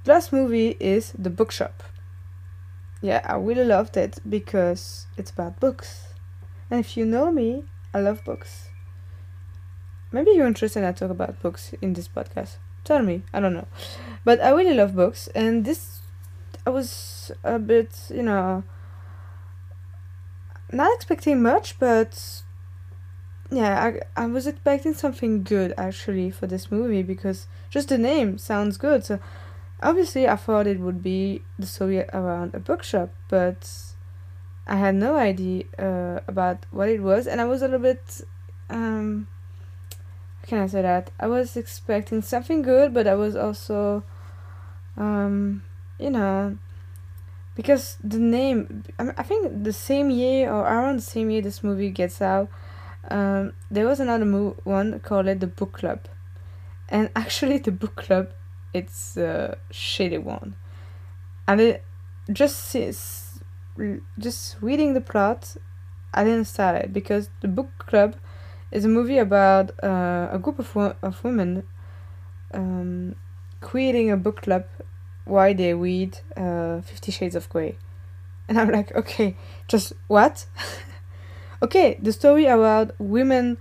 The 0.05 0.13
last 0.13 0.33
movie 0.33 0.77
is 0.81 1.13
The 1.17 1.31
Bookshop. 1.31 1.85
Yeah, 3.01 3.21
I 3.25 3.37
really 3.37 3.65
loved 3.65 3.97
it 3.97 4.19
because 4.29 5.07
it's 5.17 5.31
about 5.31 5.61
books. 5.61 6.12
And 6.73 6.81
if 6.81 6.97
you 6.97 7.05
know 7.05 7.31
me, 7.31 7.65
I 7.93 8.01
love 8.01 8.25
books. 8.25 8.71
Maybe 10.11 10.31
you're 10.31 10.47
interested 10.47 10.79
in 10.79 10.87
I 10.87 10.93
talk 10.93 11.11
about 11.11 11.39
books 11.43 11.75
in 11.83 11.93
this 11.93 12.09
podcast. 12.09 12.57
Tell 12.83 13.03
me, 13.03 13.25
I 13.31 13.41
don't 13.41 13.53
know. 13.53 13.67
But 14.25 14.41
I 14.41 14.53
really 14.53 14.73
love 14.73 14.97
books, 14.97 15.29
and 15.35 15.67
this, 15.67 16.01
I 16.67 16.71
was 16.71 17.31
a 17.45 17.59
bit, 17.59 17.95
you 18.09 18.23
know, 18.23 18.65
not 20.73 20.95
expecting 20.95 21.43
much, 21.43 21.79
but 21.79 22.43
yeah, 23.51 23.93
I, 24.17 24.23
I 24.23 24.27
was 24.29 24.47
expecting 24.47 24.95
something 24.95 25.43
good 25.43 25.75
actually 25.77 26.31
for 26.31 26.47
this 26.47 26.71
movie 26.71 27.03
because 27.03 27.49
just 27.69 27.91
the 27.91 27.99
name 27.99 28.39
sounds 28.39 28.79
good. 28.79 29.05
So 29.05 29.21
obviously, 29.83 30.27
I 30.27 30.37
thought 30.37 30.67
it 30.67 30.81
would 30.81 31.03
be 31.03 31.43
the 31.59 31.67
story 31.67 31.99
around 32.15 32.55
a 32.55 32.61
bookshop, 32.61 33.11
but 33.29 33.92
I 34.67 34.77
had 34.77 34.95
no 34.95 35.17
idea 35.17 35.65
uh, 35.79 36.21
about 36.29 36.67
what 36.71 36.89
it 36.89 37.03
was, 37.03 37.27
and 37.27 37.41
I 37.41 37.45
was 37.45 37.63
a 37.63 37.67
little 37.67 37.81
bit. 37.81 38.21
Um, 38.71 39.27
how 40.41 40.47
can 40.49 40.59
I 40.61 40.67
say 40.67 40.83
that? 40.83 41.11
I 41.19 41.27
was 41.27 41.57
expecting 41.57 42.23
something 42.23 42.63
good, 42.63 42.95
but 42.95 43.07
I 43.07 43.15
was 43.15 43.35
also, 43.37 44.05
um, 44.97 45.63
you 45.99 46.11
know, 46.11 46.59
because 47.57 47.97
the 48.03 48.19
name. 48.19 48.85
I 48.99 49.23
think 49.23 49.65
the 49.65 49.73
same 49.73 50.11
year 50.11 50.51
or 50.51 50.63
around 50.63 50.99
the 50.99 51.03
same 51.03 51.31
year 51.31 51.43
this 51.43 51.65
movie 51.65 51.91
gets 51.91 52.23
out, 52.23 52.49
um, 53.11 53.55
there 53.71 53.87
was 53.87 53.99
another 53.99 54.25
mo- 54.25 54.57
one 54.63 55.01
called 55.01 55.27
it 55.27 55.41
the 55.41 55.49
Book 55.49 55.73
Club, 55.73 56.01
and 56.89 57.11
actually 57.17 57.59
the 57.59 57.73
Book 57.73 57.97
Club, 57.97 58.31
it's 58.73 59.17
a 59.17 59.59
shitty 59.73 60.23
one, 60.23 60.55
and 61.49 61.61
it 61.61 61.85
just 62.33 62.63
just 64.19 64.57
reading 64.61 64.95
the 64.95 65.01
plot, 65.01 65.57
I 66.13 66.25
didn't 66.25 66.45
start 66.45 66.77
it 66.77 66.93
because 66.93 67.31
the 67.41 67.49
book 67.49 67.71
club 67.79 68.17
is 68.71 68.85
a 68.85 68.89
movie 68.89 69.19
about 69.19 69.71
uh, 69.83 70.29
a 70.31 70.39
group 70.39 70.59
of 70.59 70.75
wo- 70.75 70.97
of 71.03 71.23
women 71.25 71.65
um, 72.53 73.15
creating 73.61 74.11
a 74.11 74.17
book 74.17 74.43
club 74.43 74.65
why 75.25 75.53
they 75.53 75.73
read 75.75 76.19
uh, 76.37 76.81
Fifty 76.81 77.13
Shades 77.13 77.37
of 77.37 77.49
Grey, 77.49 77.77
and 78.49 78.59
I'm 78.59 78.71
like, 78.71 78.95
okay, 78.95 79.37
just 79.69 79.93
what? 80.09 80.47
okay, 81.63 81.99
the 82.03 82.13
story 82.13 82.47
about 82.47 82.93
women 82.99 83.59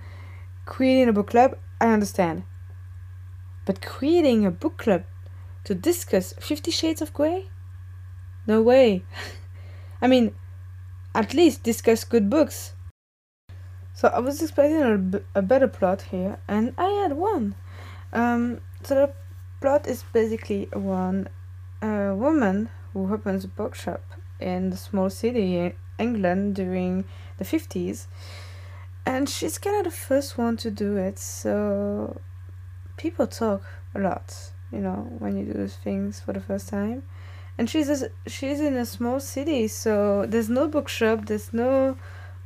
creating 0.65 1.09
a 1.09 1.13
book 1.13 1.29
club, 1.29 1.57
I 1.79 1.87
understand, 1.87 2.43
but 3.65 3.81
creating 3.81 4.45
a 4.45 4.51
book 4.51 4.77
club 4.77 5.03
to 5.65 5.75
discuss 5.75 6.33
Fifty 6.39 6.71
Shades 6.71 7.01
of 7.01 7.13
Grey, 7.13 7.49
no 8.47 8.61
way. 8.61 9.03
I 10.01 10.07
mean, 10.07 10.35
at 11.13 11.33
least 11.33 11.63
discuss 11.63 12.03
good 12.03 12.29
books. 12.29 12.73
So 13.93 14.07
I 14.07 14.19
was 14.19 14.41
expecting 14.41 14.81
a, 14.81 15.39
a 15.39 15.41
better 15.41 15.67
plot 15.67 16.01
here, 16.03 16.39
and 16.47 16.73
I 16.77 16.89
had 17.01 17.13
one. 17.13 17.55
Um, 18.13 18.61
so 18.83 18.95
the 18.95 19.13
plot 19.59 19.87
is 19.87 20.03
basically 20.11 20.69
one 20.73 21.29
woman 21.81 22.69
who 22.93 23.13
opens 23.13 23.43
a 23.43 23.47
bookshop 23.47 24.01
in 24.39 24.69
the 24.69 24.77
small 24.77 25.09
city 25.09 25.57
in 25.57 25.73
England 25.99 26.55
during 26.55 27.05
the 27.37 27.45
50s, 27.45 28.07
and 29.05 29.29
she's 29.29 29.57
kind 29.57 29.85
of 29.85 29.91
the 29.91 29.97
first 29.97 30.37
one 30.37 30.57
to 30.57 30.71
do 30.71 30.97
it. 30.97 31.19
So 31.19 32.19
people 32.97 33.27
talk 33.27 33.63
a 33.93 33.99
lot, 33.99 34.51
you 34.71 34.79
know, 34.79 35.07
when 35.19 35.37
you 35.37 35.53
do 35.53 35.67
things 35.67 36.19
for 36.19 36.33
the 36.33 36.41
first 36.41 36.69
time 36.69 37.03
and 37.61 37.69
she's 37.69 37.89
a, 37.89 38.09
she's 38.25 38.59
in 38.59 38.75
a 38.75 38.87
small 38.87 39.19
city 39.19 39.67
so 39.67 40.25
there's 40.27 40.49
no 40.49 40.67
bookshop 40.67 41.27
there's 41.27 41.53
no 41.53 41.95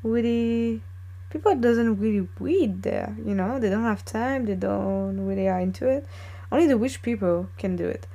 really 0.03 0.81
people 1.29 1.55
doesn't 1.55 1.97
really 2.01 2.27
read 2.37 2.83
there 2.83 3.15
you 3.23 3.33
know? 3.33 3.57
They 3.57 3.69
don't 3.69 3.83
have 3.83 4.03
time 4.03 4.45
they 4.45 4.55
don't 4.55 5.25
really 5.25 5.47
are 5.47 5.61
into 5.61 5.87
it. 5.87 6.05
Only 6.51 6.67
the 6.67 6.75
rich 6.75 7.01
people 7.01 7.47
can 7.57 7.77
do 7.77 7.87
it. 7.87 8.07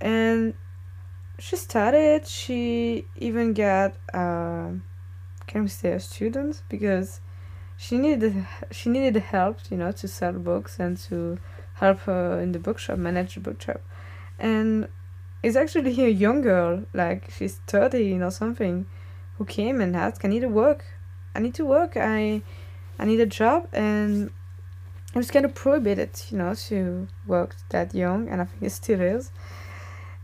And 0.00 0.54
she 1.40 1.56
started 1.56 2.24
she 2.24 3.06
even 3.16 3.52
got 3.52 3.94
uh, 4.14 4.68
can 5.48 5.62
we 5.62 5.68
say 5.68 5.90
a 5.90 5.98
student? 5.98 6.62
Because 6.68 7.20
she 7.76 7.98
needed 7.98 8.46
she 8.70 8.90
needed 8.90 9.16
help 9.16 9.56
you 9.72 9.76
know 9.76 9.90
to 9.90 10.06
sell 10.06 10.34
books 10.34 10.78
and 10.78 10.96
to 11.08 11.38
help 11.74 11.98
her 12.02 12.38
in 12.38 12.52
the 12.52 12.60
bookshop 12.60 12.96
manage 12.96 13.34
the 13.34 13.40
bookshop. 13.40 13.80
And 14.38 14.86
it's 15.42 15.56
actually 15.56 16.00
a 16.02 16.08
young 16.08 16.40
girl, 16.40 16.84
like 16.92 17.30
she's 17.30 17.56
13 17.66 18.22
or 18.22 18.30
something, 18.30 18.86
who 19.36 19.44
came 19.44 19.80
and 19.80 19.94
asked, 19.94 20.24
I 20.24 20.28
need 20.28 20.40
to 20.40 20.48
work. 20.48 20.84
I 21.34 21.40
need 21.40 21.54
to 21.54 21.64
work. 21.64 21.96
I 21.96 22.42
I 22.98 23.04
need 23.04 23.20
a 23.20 23.26
job 23.26 23.68
and 23.72 24.30
it 25.14 25.16
was 25.16 25.30
kind 25.30 25.44
of 25.44 25.54
prohibited, 25.54 26.10
you 26.30 26.38
know, 26.38 26.54
to 26.54 27.06
work 27.26 27.54
that 27.70 27.94
young 27.94 28.28
and 28.28 28.40
I 28.40 28.44
think 28.44 28.62
it 28.62 28.70
still 28.70 29.00
is. 29.00 29.30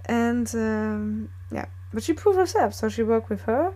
And 0.06 0.52
um, 0.54 1.28
yeah, 1.52 1.66
but 1.92 2.02
she 2.02 2.12
proved 2.12 2.38
herself, 2.38 2.74
so 2.74 2.88
she 2.88 3.02
worked 3.02 3.30
with 3.30 3.42
her. 3.42 3.72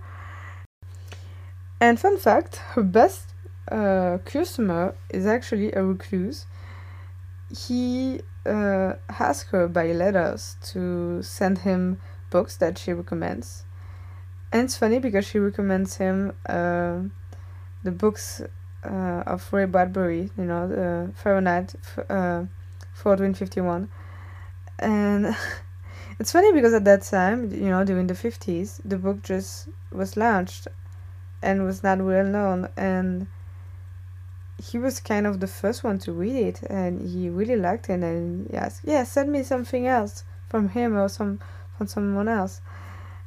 And 1.80 1.98
fun 1.98 2.18
fact, 2.18 2.56
her 2.74 2.82
best 2.82 3.32
uh, 3.70 4.18
customer 4.24 4.94
is 5.10 5.26
actually 5.26 5.72
a 5.72 5.82
recluse. 5.82 6.46
He 7.56 8.20
uh, 8.46 8.94
ask 9.08 9.48
her 9.50 9.68
by 9.68 9.92
letters 9.92 10.56
to 10.72 11.22
send 11.22 11.58
him 11.58 12.00
books 12.30 12.56
that 12.56 12.78
she 12.78 12.92
recommends. 12.92 13.64
And 14.52 14.62
it's 14.62 14.76
funny 14.76 14.98
because 14.98 15.26
she 15.26 15.38
recommends 15.38 15.96
him 15.96 16.32
uh, 16.46 17.00
the 17.82 17.90
books 17.90 18.40
uh, 18.84 19.22
of 19.26 19.52
Ray 19.52 19.66
Bradbury, 19.66 20.30
you 20.38 20.44
know, 20.44 20.68
the 20.68 21.12
Fahrenheit 21.14 21.74
uh, 22.08 22.44
451. 22.94 23.88
And 24.78 25.36
it's 26.18 26.32
funny 26.32 26.52
because 26.52 26.72
at 26.72 26.84
that 26.84 27.02
time, 27.02 27.52
you 27.52 27.68
know, 27.68 27.84
during 27.84 28.06
the 28.06 28.14
50s, 28.14 28.80
the 28.84 28.96
book 28.96 29.22
just 29.22 29.68
was 29.92 30.16
launched 30.16 30.68
and 31.42 31.64
was 31.64 31.82
not 31.82 31.98
well 31.98 32.24
known. 32.24 32.68
And 32.76 33.26
he 34.62 34.78
was 34.78 35.00
kind 35.00 35.26
of 35.26 35.40
the 35.40 35.46
first 35.46 35.84
one 35.84 35.98
to 35.98 36.12
read 36.12 36.34
it 36.34 36.62
and 36.64 37.00
he 37.02 37.28
really 37.28 37.56
liked 37.56 37.88
it 37.88 38.02
and 38.02 38.50
he 38.50 38.56
asked 38.56 38.80
yeah 38.84 39.04
send 39.04 39.30
me 39.30 39.42
something 39.42 39.86
else 39.86 40.24
from 40.48 40.70
him 40.70 40.96
or 40.96 41.08
some 41.08 41.38
from 41.76 41.86
someone 41.86 42.28
else. 42.28 42.60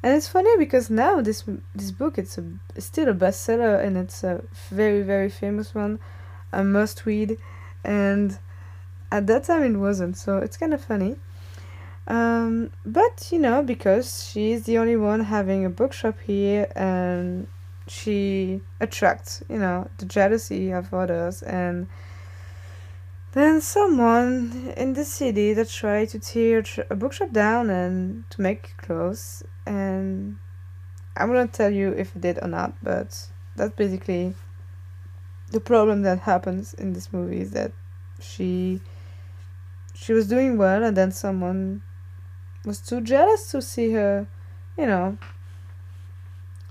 And 0.04 0.16
it's 0.16 0.28
funny 0.28 0.58
because 0.58 0.90
now 0.90 1.22
this 1.22 1.44
this 1.74 1.92
book 1.92 2.18
it's 2.18 2.38
a 2.38 2.44
it's 2.76 2.86
still 2.86 3.08
a 3.08 3.14
bestseller 3.14 3.84
and 3.84 3.98
it's 3.98 4.24
a 4.24 4.44
very 4.70 5.02
very 5.02 5.30
famous 5.30 5.74
one 5.74 6.00
a 6.52 6.64
must 6.64 7.06
read 7.06 7.38
and 7.84 8.38
at 9.12 9.28
that 9.28 9.46
time 9.46 9.64
it 9.64 9.78
wasn't 9.78 10.18
so 10.18 10.38
it's 10.38 10.58
kind 10.58 10.74
of 10.74 10.84
funny. 10.84 11.16
Um, 12.08 12.72
but 12.86 13.30
you 13.32 13.40
know 13.40 13.62
because 13.64 14.28
she's 14.30 14.64
the 14.64 14.80
only 14.80 14.98
one 14.98 15.22
having 15.22 15.66
a 15.66 15.70
bookshop 15.70 16.20
here 16.22 16.72
and 16.76 17.48
she 17.92 18.62
attracts, 18.80 19.44
you 19.50 19.58
know, 19.58 19.90
the 19.98 20.06
jealousy 20.06 20.72
of 20.72 20.94
others. 20.94 21.44
And 21.44 21.88
then 23.34 23.60
someone 23.60 24.74
in 24.78 24.94
the 24.94 25.04
city 25.04 25.54
that 25.54 25.70
tried 25.70 26.10
to 26.10 26.20
tear 26.20 26.64
a 26.90 26.96
bookshop 26.96 27.32
down 27.32 27.70
and 27.70 28.30
to 28.30 28.42
make 28.42 28.78
clothes 28.78 29.44
and 29.66 30.38
I'm 31.18 31.28
gonna 31.28 31.48
tell 31.48 31.70
you 31.70 31.90
if 31.92 32.16
it 32.16 32.22
did 32.22 32.40
or 32.42 32.48
not, 32.48 32.74
but 32.82 33.28
that's 33.58 33.76
basically 33.76 34.36
the 35.52 35.60
problem 35.60 36.04
that 36.04 36.20
happens 36.20 36.74
in 36.74 36.94
this 36.94 37.12
movie 37.12 37.42
is 37.42 37.52
that 37.52 37.74
she 38.22 38.80
she 39.94 40.14
was 40.14 40.28
doing 40.28 40.58
well 40.58 40.82
and 40.82 40.96
then 40.96 41.12
someone 41.12 41.82
was 42.64 42.80
too 42.80 43.02
jealous 43.02 43.52
to 43.52 43.62
see 43.62 43.92
her 43.92 44.28
you 44.78 44.86
know 44.86 45.18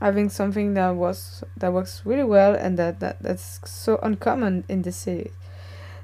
having 0.01 0.29
something 0.29 0.75
that 0.75 0.91
was 0.91 1.45
that 1.57 1.73
works 1.73 2.03
really 2.05 2.25
well 2.25 2.55
and 2.55 2.79
that, 2.79 3.01
that 3.01 3.23
that's 3.23 3.61
so 3.65 3.99
uncommon 4.03 4.65
in 4.69 4.83
the 4.83 4.93
city. 4.93 5.31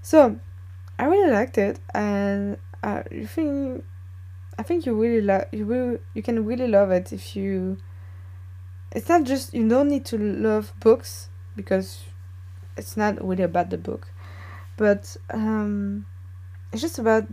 So 0.03 0.39
i 0.99 1.05
really 1.05 1.31
liked 1.31 1.59
it 1.59 1.79
and 1.93 2.57
i 2.83 3.03
think 3.27 3.85
i 4.59 4.63
think 4.63 4.87
you 4.87 4.95
really 4.95 5.21
like 5.21 5.47
you 5.53 5.67
will 5.67 5.99
you 6.15 6.23
can 6.23 6.43
really 6.47 6.67
love 6.67 6.91
it 6.91 7.13
if 7.13 7.37
you 7.37 7.77
it's 8.93 9.09
not 9.09 9.25
just 9.25 9.53
you 9.53 9.69
don't 9.69 9.89
need 9.89 10.05
to 10.07 10.17
love 10.17 10.73
books 10.81 11.29
because 11.55 12.05
it's 12.77 12.97
not 12.97 13.23
really 13.27 13.43
about 13.43 13.71
the 13.71 13.79
book. 13.79 14.09
But 14.77 15.17
um 15.31 16.07
it's 16.73 16.83
just 16.83 16.99
about 16.99 17.25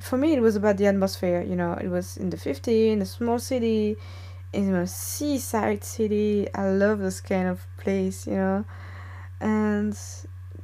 for 0.00 0.16
me 0.16 0.34
it 0.34 0.40
was 0.40 0.56
about 0.56 0.76
the 0.78 0.86
atmosphere 0.86 1.42
you 1.42 1.54
know 1.54 1.72
it 1.74 1.88
was 1.88 2.16
in 2.16 2.30
the 2.30 2.36
50 2.36 2.90
in 2.90 3.02
a 3.02 3.06
small 3.06 3.38
city 3.38 3.96
in 4.52 4.74
a 4.74 4.86
seaside 4.86 5.84
city. 5.84 6.48
I 6.54 6.68
love 6.70 6.98
this 7.00 7.20
kind 7.20 7.48
of 7.48 7.66
place 7.78 8.26
you 8.26 8.34
know. 8.34 8.64
And 9.40 9.98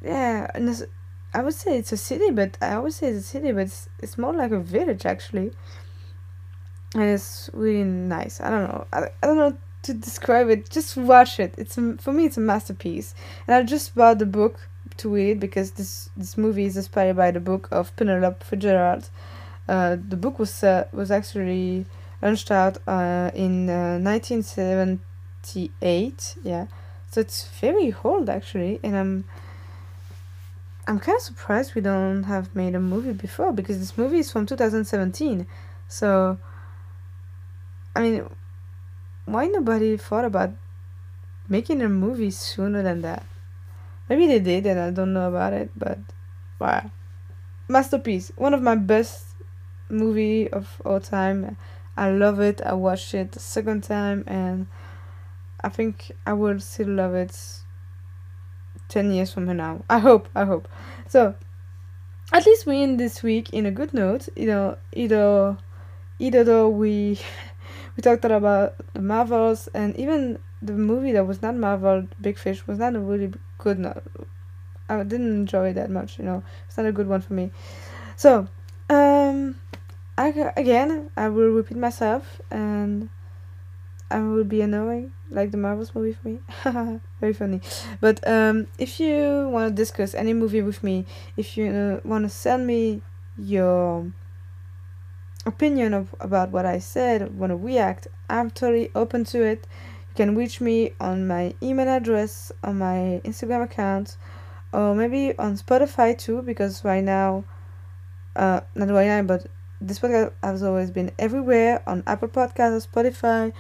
yeah 0.02 0.50
and 0.54 0.86
i 1.32 1.42
would 1.42 1.54
say 1.54 1.78
it's 1.78 1.90
a 1.90 1.96
city 1.96 2.30
but 2.30 2.56
i 2.60 2.74
always 2.74 2.96
say 2.96 3.08
it's 3.08 3.26
a 3.26 3.28
city 3.28 3.50
but 3.50 3.62
it's, 3.62 3.88
it's 3.98 4.18
more 4.18 4.32
like 4.32 4.50
a 4.50 4.60
village 4.60 5.06
actually. 5.06 5.52
And 6.94 7.02
it's 7.02 7.50
really 7.52 7.84
nice. 7.84 8.40
I 8.40 8.48
don't 8.48 8.62
know. 8.62 8.86
I, 8.92 8.98
I 9.22 9.26
don't 9.26 9.36
know 9.36 9.56
to 9.82 9.92
describe 9.92 10.48
it. 10.48 10.70
Just 10.70 10.96
watch 10.96 11.38
it. 11.38 11.54
It's 11.58 11.74
for 11.74 12.12
me 12.12 12.24
it's 12.24 12.36
a 12.36 12.40
masterpiece. 12.40 13.14
And 13.46 13.54
i 13.54 13.62
just 13.62 13.94
bought 13.94 14.18
the 14.18 14.26
book 14.26 14.68
to 14.98 15.14
read 15.14 15.30
it 15.32 15.40
because 15.40 15.72
this 15.72 16.10
this 16.16 16.38
movie 16.38 16.64
is 16.64 16.76
inspired 16.76 17.16
by 17.16 17.30
the 17.30 17.40
book 17.40 17.68
of 17.70 17.94
penelope 17.96 18.44
fitzgerald. 18.44 19.10
Uh, 19.68 19.96
the 20.08 20.16
book 20.16 20.38
was 20.38 20.62
uh, 20.62 20.86
was 20.92 21.10
actually 21.10 21.86
launched 22.22 22.50
out 22.50 22.78
uh, 22.88 23.30
in 23.34 23.66
1978 23.66 26.36
yeah 26.42 26.66
so 27.10 27.20
it's 27.20 27.48
very 27.60 27.94
old 28.04 28.28
actually 28.28 28.80
and 28.82 28.96
i'm 28.96 29.24
i'm 30.86 30.98
kind 30.98 31.16
of 31.16 31.22
surprised 31.22 31.74
we 31.74 31.80
don't 31.80 32.24
have 32.24 32.54
made 32.54 32.74
a 32.74 32.80
movie 32.80 33.12
before 33.12 33.52
because 33.52 33.78
this 33.78 33.96
movie 33.98 34.18
is 34.18 34.32
from 34.32 34.46
2017 34.46 35.46
so 35.88 36.38
i 37.94 38.00
mean 38.00 38.28
why 39.26 39.46
nobody 39.46 39.96
thought 39.96 40.24
about 40.24 40.52
making 41.48 41.82
a 41.82 41.88
movie 41.88 42.30
sooner 42.30 42.82
than 42.82 43.02
that? 43.02 43.24
Maybe 44.08 44.26
they 44.26 44.38
did 44.38 44.66
and 44.66 44.80
i 44.80 44.90
don't 44.90 45.12
know 45.12 45.28
about 45.28 45.52
it 45.52 45.70
but 45.76 45.98
wow. 46.58 46.90
Masterpiece. 47.68 48.30
One 48.36 48.54
of 48.54 48.62
my 48.62 48.76
best 48.76 49.26
movie 49.88 50.48
of 50.48 50.80
all 50.84 51.00
time 51.00 51.56
I 51.96 52.10
love 52.10 52.40
it. 52.40 52.60
I 52.64 52.74
watched 52.74 53.14
it 53.14 53.32
the 53.32 53.40
second 53.40 53.82
time 53.82 54.24
and 54.26 54.66
I 55.60 55.68
think 55.68 56.12
I 56.26 56.34
will 56.34 56.60
still 56.60 56.88
love 56.88 57.14
it 57.14 57.36
10 58.88 59.12
years 59.12 59.32
from 59.32 59.46
now. 59.56 59.82
I 59.88 59.98
hope, 59.98 60.28
I 60.34 60.44
hope. 60.44 60.68
So, 61.08 61.34
at 62.32 62.44
least 62.46 62.66
we 62.66 62.82
end 62.82 63.00
this 63.00 63.22
week 63.22 63.50
in 63.50 63.66
a 63.66 63.70
good 63.70 63.94
note. 63.94 64.28
You 64.36 64.46
know, 64.46 64.76
either 64.92 65.56
either 66.18 66.44
though 66.44 66.68
we 66.68 67.18
we 67.96 68.02
talked 68.02 68.24
about 68.24 68.74
the 68.92 69.00
Marvels 69.00 69.68
and 69.74 69.96
even 69.96 70.38
the 70.62 70.72
movie 70.72 71.12
that 71.12 71.26
was 71.26 71.42
not 71.42 71.54
Marvel, 71.54 72.06
Big 72.20 72.38
Fish, 72.38 72.66
was 72.66 72.78
not 72.78 72.94
a 72.94 73.00
really 73.00 73.32
good. 73.58 73.78
No, 73.78 74.00
I 74.88 75.02
didn't 75.02 75.32
enjoy 75.32 75.70
it 75.70 75.74
that 75.74 75.90
much. 75.90 76.18
You 76.18 76.24
know, 76.24 76.42
it's 76.66 76.76
not 76.76 76.86
a 76.86 76.92
good 76.92 77.08
one 77.08 77.20
for 77.20 77.32
me. 77.32 77.50
So, 78.16 78.48
um, 78.88 79.56
I, 80.18 80.28
again, 80.56 81.10
I 81.16 81.28
will 81.28 81.50
repeat 81.50 81.76
myself 81.76 82.40
and 82.50 83.10
I 84.10 84.20
will 84.20 84.44
be 84.44 84.60
annoying, 84.60 85.12
like 85.30 85.50
the 85.50 85.56
Marvels 85.56 85.94
movie 85.94 86.12
for 86.12 86.28
me. 86.28 86.38
Very 87.20 87.32
funny. 87.32 87.60
But 88.00 88.26
um, 88.26 88.66
if 88.78 89.00
you 89.00 89.48
want 89.50 89.68
to 89.70 89.74
discuss 89.74 90.14
any 90.14 90.32
movie 90.32 90.62
with 90.62 90.82
me, 90.82 91.06
if 91.36 91.56
you 91.56 91.70
uh, 91.70 92.00
want 92.08 92.24
to 92.24 92.28
send 92.28 92.66
me 92.66 93.02
your 93.36 94.10
opinion 95.44 95.92
of 95.92 96.14
about 96.20 96.50
what 96.50 96.66
I 96.66 96.78
said, 96.78 97.36
want 97.38 97.50
to 97.50 97.56
react, 97.56 98.08
I'm 98.30 98.50
totally 98.50 98.90
open 98.94 99.24
to 99.24 99.42
it. 99.42 99.66
You 100.10 100.14
can 100.14 100.36
reach 100.36 100.60
me 100.60 100.92
on 101.00 101.26
my 101.26 101.54
email 101.62 101.88
address, 101.88 102.52
on 102.62 102.78
my 102.78 103.20
Instagram 103.24 103.64
account, 103.64 104.16
or 104.72 104.94
maybe 104.94 105.36
on 105.38 105.56
Spotify 105.56 106.16
too, 106.16 106.42
because 106.42 106.84
right 106.84 107.04
now, 107.04 107.44
uh, 108.36 108.60
not 108.74 108.88
right 108.90 109.06
now, 109.06 109.22
but 109.22 109.46
this 109.80 109.98
podcast 109.98 110.32
has 110.42 110.62
always 110.62 110.90
been 110.90 111.10
everywhere 111.18 111.82
on 111.86 112.02
Apple 112.06 112.28
Podcasts, 112.28 112.88
Spotify, 112.88 113.52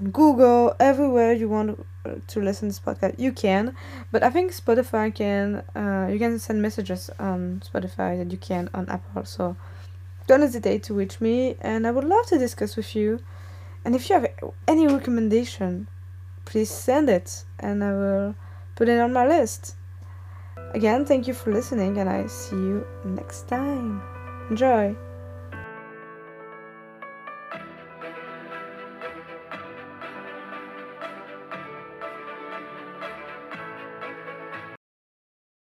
on 0.00 0.10
Google, 0.10 0.74
everywhere 0.80 1.32
you 1.32 1.48
want 1.48 1.84
to 2.26 2.40
listen 2.40 2.68
to 2.68 2.74
this 2.74 2.80
podcast, 2.80 3.18
you 3.18 3.32
can. 3.32 3.74
But 4.12 4.22
I 4.22 4.30
think 4.30 4.52
Spotify 4.52 5.14
can, 5.14 5.62
uh, 5.74 6.08
you 6.10 6.18
can 6.18 6.38
send 6.38 6.60
messages 6.60 7.10
on 7.18 7.62
Spotify 7.64 8.18
that 8.18 8.30
you 8.30 8.38
can 8.38 8.68
on 8.74 8.88
Apple. 8.88 9.24
So 9.24 9.56
don't 10.26 10.40
hesitate 10.40 10.82
to 10.84 10.94
reach 10.94 11.20
me, 11.20 11.56
and 11.60 11.86
I 11.86 11.90
would 11.90 12.04
love 12.04 12.26
to 12.26 12.38
discuss 12.38 12.76
with 12.76 12.94
you. 12.94 13.20
And 13.84 13.94
if 13.94 14.08
you 14.08 14.14
have 14.14 14.26
any 14.66 14.86
recommendation, 14.86 15.88
please 16.44 16.70
send 16.70 17.08
it, 17.08 17.44
and 17.58 17.84
I 17.84 17.92
will 17.92 18.34
put 18.76 18.88
it 18.88 18.98
on 18.98 19.12
my 19.12 19.26
list. 19.26 19.76
Again, 20.72 21.04
thank 21.04 21.28
you 21.28 21.34
for 21.34 21.52
listening, 21.52 21.98
and 21.98 22.08
I 22.08 22.26
see 22.26 22.56
you 22.56 22.86
next 23.04 23.48
time. 23.48 24.02
Enjoy! 24.50 25.03